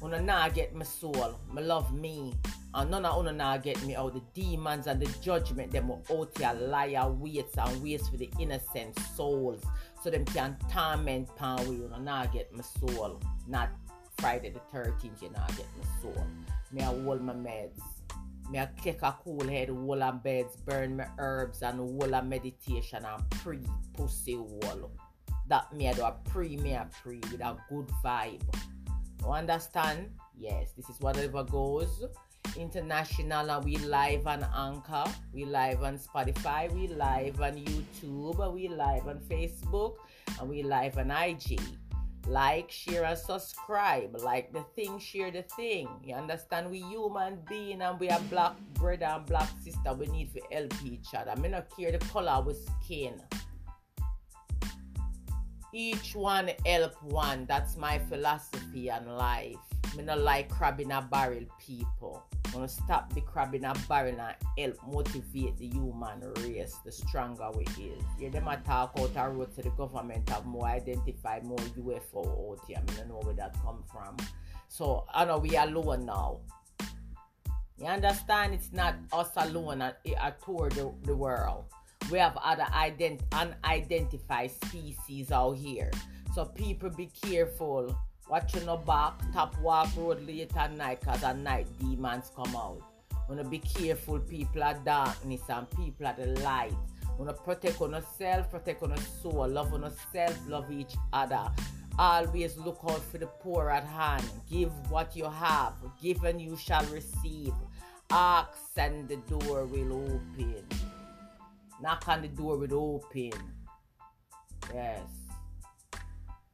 Una 0.03 0.21
now 0.21 0.49
get 0.49 0.75
my 0.75 0.83
soul, 0.83 1.39
my 1.49 1.61
love 1.61 1.93
me, 1.93 2.33
and 2.75 2.91
none 2.91 3.05
of 3.05 3.19
una 3.19 3.31
now 3.31 3.57
get 3.57 3.81
me 3.83 3.95
out. 3.95 4.13
The 4.13 4.21
demons 4.33 4.87
and 4.87 5.01
the 5.01 5.11
judgment 5.21 5.71
them 5.71 5.87
will 5.87 6.05
out 6.11 6.37
here 6.37 6.53
liar 6.67 7.11
waits 7.11 7.57
and 7.57 7.81
waits 7.81 8.09
for 8.09 8.17
the 8.17 8.29
innocent 8.39 8.97
souls. 9.15 9.63
So 10.03 10.09
them 10.09 10.25
can 10.25 10.57
torment 10.71 11.35
pan 11.35 11.67
we 11.67 11.77
una 11.77 11.99
now 11.99 12.25
get 12.25 12.53
my 12.53 12.63
soul. 12.63 13.19
Not 13.47 13.69
Friday 14.19 14.51
the 14.51 14.59
13th, 14.77 15.21
you 15.21 15.29
now 15.31 15.47
get 15.57 15.65
my 15.77 16.01
soul. 16.01 16.27
Me 16.71 16.81
I 16.81 16.85
hold 16.85 17.21
my 17.21 17.33
meds. 17.33 17.81
Me 18.51 18.59
I 18.59 18.69
take 18.81 19.01
a 19.01 19.17
cool 19.23 19.47
head, 19.47 19.69
hold 19.69 20.01
of 20.01 20.23
beds, 20.23 20.55
burn 20.57 20.97
my 20.97 21.07
herbs 21.17 21.63
and 21.63 21.79
hold 21.79 22.13
of 22.13 22.25
meditation 22.25 23.03
and 23.03 23.29
pre 23.31 23.59
pussy 23.93 24.35
wall. 24.37 24.91
That 25.47 25.73
me 25.73 25.89
I 25.89 25.93
do 25.93 26.03
a 26.03 26.15
pre 26.29 26.57
me 26.57 26.73
a 26.73 26.87
pre 27.01 27.17
with 27.31 27.41
a 27.41 27.57
good 27.67 27.87
vibe. 28.03 28.43
You 29.21 29.31
understand? 29.31 30.11
Yes, 30.37 30.71
this 30.77 30.87
is 30.87 30.99
whatever 30.99 31.43
goes 31.43 32.05
international 32.57 33.61
we 33.61 33.77
live 33.77 34.27
on 34.27 34.45
Anchor, 34.55 35.05
we 35.33 35.45
live 35.45 35.83
on 35.83 35.97
Spotify, 35.97 36.71
we 36.73 36.87
live 36.87 37.41
on 37.41 37.53
YouTube, 37.53 38.53
we 38.53 38.67
live 38.67 39.07
on 39.07 39.19
Facebook, 39.29 39.95
and 40.39 40.49
we 40.49 40.63
live 40.63 40.97
on 40.97 41.11
IG. 41.11 41.59
Like, 42.27 42.69
share, 42.69 43.05
and 43.05 43.17
subscribe. 43.17 44.15
Like 44.21 44.53
the 44.53 44.63
thing, 44.75 44.99
share 44.99 45.31
the 45.31 45.41
thing. 45.41 45.87
You 46.03 46.15
understand? 46.15 46.69
We 46.69 46.81
human 46.81 47.39
being 47.47 47.81
and 47.81 47.99
we 47.99 48.09
are 48.09 48.19
black 48.29 48.53
brother 48.73 49.05
and 49.05 49.25
black 49.25 49.49
sister. 49.63 49.93
We 49.93 50.05
need 50.07 50.33
to 50.35 50.41
help 50.51 50.73
each 50.85 51.13
other. 51.15 51.31
I 51.31 51.47
not 51.47 51.75
care 51.75 51.91
the 51.91 51.97
color 51.99 52.31
of 52.31 52.55
skin. 52.83 53.13
Each 55.73 56.15
one 56.15 56.51
help 56.65 57.01
one. 57.03 57.45
That's 57.47 57.77
my 57.77 57.97
philosophy 57.97 58.89
and 58.89 59.07
life. 59.17 59.57
Me 59.95 60.03
not 60.03 60.19
like 60.19 60.49
crab 60.49 60.79
in 60.79 60.91
a 60.91 61.01
barrel 61.01 61.45
people. 61.59 62.23
Gonna 62.51 62.67
stop 62.67 63.13
the 63.13 63.21
crab 63.21 63.53
in 63.53 63.63
a 63.63 63.73
barrel 63.87 64.19
and 64.19 64.35
help 64.57 64.77
motivate 64.91 65.57
the 65.57 65.67
human 65.67 66.21
race, 66.37 66.75
the 66.83 66.91
stronger 66.91 67.49
we 67.55 67.63
is. 67.63 68.03
Yeah, 68.19 68.29
them 68.29 68.47
a 68.47 68.57
talk 68.57 68.93
out 68.97 69.11
a 69.15 69.29
road 69.29 69.53
to 69.55 69.61
the 69.61 69.69
government 69.71 70.29
have 70.29 70.45
more 70.45 70.67
identify 70.67 71.39
more 71.43 71.57
UFO 71.57 72.51
out 72.51 72.59
here. 72.67 72.77
I 72.77 72.93
don't 72.93 73.09
know 73.09 73.19
where 73.23 73.35
that 73.35 73.55
come 73.63 73.83
from. 73.91 74.17
So 74.67 75.05
I 75.13 75.25
know 75.25 75.37
we 75.37 75.55
are 75.57 75.67
alone 75.67 76.05
now. 76.05 76.39
You 77.77 77.85
understand? 77.85 78.53
It's 78.53 78.73
not 78.73 78.95
us 79.13 79.31
alone 79.37 79.81
at, 79.81 79.99
eh, 80.05 80.13
at 80.19 80.41
tour 80.43 80.69
the, 80.69 80.91
the 81.03 81.15
world. 81.15 81.65
We 82.11 82.17
have 82.17 82.35
other 82.37 82.65
ident- 82.73 83.21
unidentified 83.31 84.51
species 84.51 85.31
out 85.31 85.53
here. 85.53 85.91
So 86.33 86.45
people 86.45 86.89
be 86.89 87.09
careful 87.21 87.95
Watching 88.29 88.65
your 88.65 88.77
back, 88.77 89.13
top 89.33 89.59
walk 89.59 89.89
road 89.97 90.25
late 90.27 90.55
at 90.55 90.71
night 90.73 91.01
cause 91.01 91.23
at 91.23 91.39
night 91.39 91.65
demons 91.79 92.31
come 92.35 92.55
out. 92.55 92.79
Wanna 93.27 93.43
be 93.43 93.57
careful, 93.57 94.19
people 94.19 94.63
are 94.63 94.75
darkness 94.85 95.41
and 95.49 95.67
people 95.71 96.05
are 96.05 96.15
the 96.15 96.27
light. 96.41 96.73
Wanna 97.17 97.33
protect 97.33 97.81
on 97.81 97.93
yourself, 97.93 98.51
protect 98.51 98.83
on 98.83 98.89
your 98.89 98.97
soul, 99.23 99.47
love 99.47 99.73
on 99.73 99.81
yourself, 99.81 100.37
love 100.47 100.71
each 100.71 100.93
other. 101.11 101.51
Always 101.97 102.55
look 102.57 102.79
out 102.87 103.01
for 103.01 103.17
the 103.17 103.25
poor 103.25 103.69
at 103.71 103.83
hand. 103.83 104.23
Give 104.49 104.71
what 104.91 105.15
you 105.15 105.25
have. 105.25 105.73
Give 106.01 106.23
and 106.23 106.39
you 106.39 106.55
shall 106.55 106.85
receive. 106.85 107.53
Ask 108.11 108.77
and 108.77 109.09
the 109.09 109.17
door 109.17 109.65
will 109.65 109.93
open. 109.93 110.63
Knock 111.81 112.07
on 112.07 112.21
the 112.21 112.27
door 112.29 112.57
will 112.57 112.73
open. 112.73 113.31
Yes. 114.73 115.01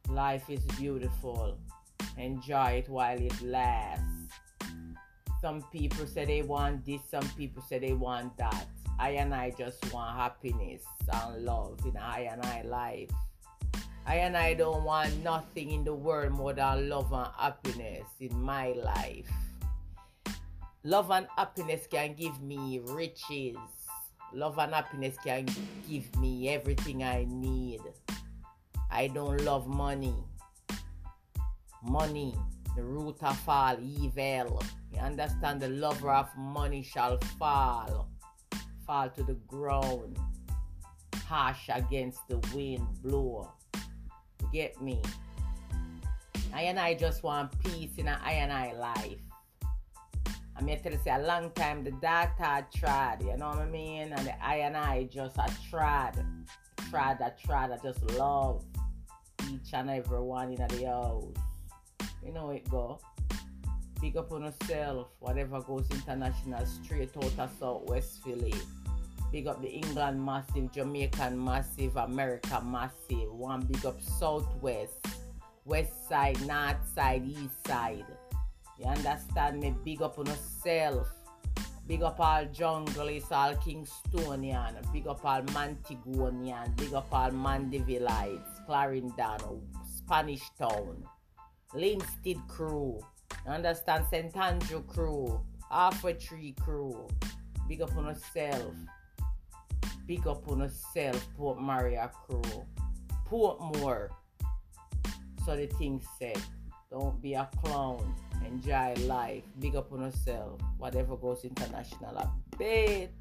Life 0.09 0.49
is 0.49 0.61
beautiful. 0.77 1.57
Enjoy 2.17 2.81
it 2.83 2.89
while 2.89 3.19
it 3.19 3.41
lasts. 3.41 4.03
Some 5.41 5.61
people 5.71 6.07
say 6.07 6.25
they 6.25 6.41
want 6.41 6.85
this, 6.85 7.01
some 7.09 7.27
people 7.37 7.61
say 7.61 7.79
they 7.79 7.93
want 7.93 8.37
that. 8.37 8.67
I 8.97 9.09
and 9.11 9.33
I 9.33 9.51
just 9.51 9.93
want 9.93 10.17
happiness 10.17 10.83
and 11.11 11.43
love 11.43 11.79
in 11.85 11.97
I 11.97 12.29
and 12.31 12.41
I 12.41 12.61
life. 12.63 13.11
I 14.07 14.15
and 14.15 14.37
I 14.37 14.53
don't 14.53 14.83
want 14.83 15.23
nothing 15.23 15.71
in 15.71 15.83
the 15.83 15.93
world 15.93 16.31
more 16.31 16.53
than 16.53 16.89
love 16.89 17.11
and 17.11 17.27
happiness 17.37 18.07
in 18.19 18.39
my 18.39 18.71
life. 18.71 19.29
Love 20.83 21.09
and 21.11 21.27
happiness 21.35 21.87
can 21.89 22.13
give 22.13 22.39
me 22.41 22.79
riches. 22.85 23.57
Love 24.33 24.59
and 24.59 24.73
happiness 24.73 25.17
can 25.23 25.47
give 25.89 26.15
me 26.17 26.49
everything 26.49 27.03
I 27.03 27.25
need. 27.27 27.81
I 28.91 29.07
don't 29.07 29.41
love 29.43 29.67
money. 29.67 30.13
Money, 31.85 32.35
the 32.75 32.83
root 32.83 33.17
of 33.21 33.39
all 33.47 33.77
evil. 33.81 34.61
You 34.93 34.99
understand? 34.99 35.61
The 35.61 35.69
lover 35.69 36.11
of 36.11 36.29
money 36.37 36.83
shall 36.83 37.17
fall, 37.39 38.09
fall 38.85 39.09
to 39.09 39.23
the 39.23 39.35
ground, 39.47 40.17
harsh 41.25 41.69
against 41.69 42.27
the 42.27 42.37
wind, 42.53 42.87
blow. 43.01 43.51
Get 44.51 44.81
me? 44.81 45.01
I 46.53 46.63
and 46.63 46.79
I 46.79 46.93
just 46.93 47.23
want 47.23 47.51
peace 47.63 47.97
in 47.97 48.07
I 48.07 48.31
and 48.31 48.51
I 48.51 48.73
life. 48.73 49.19
I'm 50.57 50.67
here 50.67 50.77
to 50.77 50.97
say 50.99 51.11
a 51.11 51.19
long 51.19 51.51
time 51.51 51.83
the 51.83 51.91
doctor 51.91 52.65
tried, 52.73 53.17
you 53.21 53.35
know 53.37 53.49
what 53.49 53.59
I 53.59 53.65
mean? 53.65 54.13
And 54.13 54.27
the 54.27 54.43
I 54.43 54.57
and 54.57 54.77
I 54.77 55.03
just 55.03 55.37
a 55.37 55.53
tried 55.69 56.13
tried, 56.89 57.19
a 57.19 57.33
trad, 57.45 57.73
I 57.73 57.77
just 57.83 58.01
love 58.11 58.63
each 59.51 59.73
and 59.73 59.89
every 59.89 60.21
one 60.21 60.53
in 60.53 60.67
the 60.67 60.85
house. 60.85 61.44
You 62.25 62.33
know 62.33 62.49
it 62.49 62.67
go. 62.69 62.99
Big 64.01 64.17
up 64.17 64.31
on 64.31 64.43
yourself, 64.43 65.07
whatever 65.19 65.61
goes 65.61 65.87
international, 65.91 66.65
straight 66.65 67.15
out 67.17 67.39
of 67.39 67.51
Southwest 67.59 68.23
Philly. 68.23 68.53
Big 69.31 69.47
up 69.47 69.61
the 69.61 69.69
England 69.69 70.23
massive, 70.23 70.71
Jamaican 70.71 71.43
massive, 71.43 71.95
America 71.97 72.61
massive. 72.65 73.31
One 73.31 73.61
big 73.61 73.85
up 73.85 74.01
Southwest, 74.01 75.05
West 75.65 76.09
side, 76.09 76.39
North 76.47 76.77
side, 76.93 77.25
East 77.25 77.67
side. 77.67 78.05
You 78.79 78.85
understand 78.87 79.59
me? 79.59 79.75
Big 79.83 80.01
up 80.01 80.17
on 80.19 80.25
yourself. 80.25 81.07
Big 81.87 82.01
up 82.01 82.19
all 82.19 82.45
junglists, 82.45 83.31
all 83.31 83.53
Kingstonian. 83.55 84.73
Big 84.91 85.07
up 85.07 85.23
all 85.23 85.41
Montegonian. 85.43 86.75
Big 86.75 86.93
up 86.93 87.07
all 87.11 87.29
Mandevilleite, 87.29 88.65
Clarendon, 88.65 89.61
Spanish 89.95 90.49
Town, 90.57 91.03
Linstead 91.73 92.47
crew. 92.47 92.99
Understand? 93.47 94.05
St. 94.09 94.35
Andrew 94.35 94.83
crew, 94.83 95.39
Halfway 95.69 96.13
Tree 96.13 96.55
crew. 96.61 97.07
Big 97.67 97.81
up 97.81 97.95
on 97.97 98.05
yourself. 98.05 98.73
Big 100.05 100.27
up 100.27 100.47
on 100.47 100.59
yourself, 100.59 101.27
Port 101.35 101.59
Maria 101.59 102.11
crew. 102.13 102.41
Portmore. 103.29 104.09
So 105.45 105.55
the 105.55 105.67
thing 105.67 106.01
said, 106.19 106.37
don't 106.91 107.21
be 107.21 107.33
a 107.33 107.49
clown. 107.63 108.15
Enjoy 108.45 108.93
life. 109.05 109.43
Big 109.59 109.75
up 109.75 109.91
on 109.91 110.01
yourself. 110.01 110.59
Whatever 110.77 111.17
goes 111.17 111.43
international. 111.43 112.17
I 112.17 112.27
bet. 112.57 113.11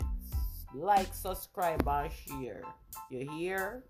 Like, 0.75 1.13
subscribe, 1.15 1.87
and 1.89 2.11
share. 2.13 2.63
You 3.11 3.29
hear? 3.31 3.85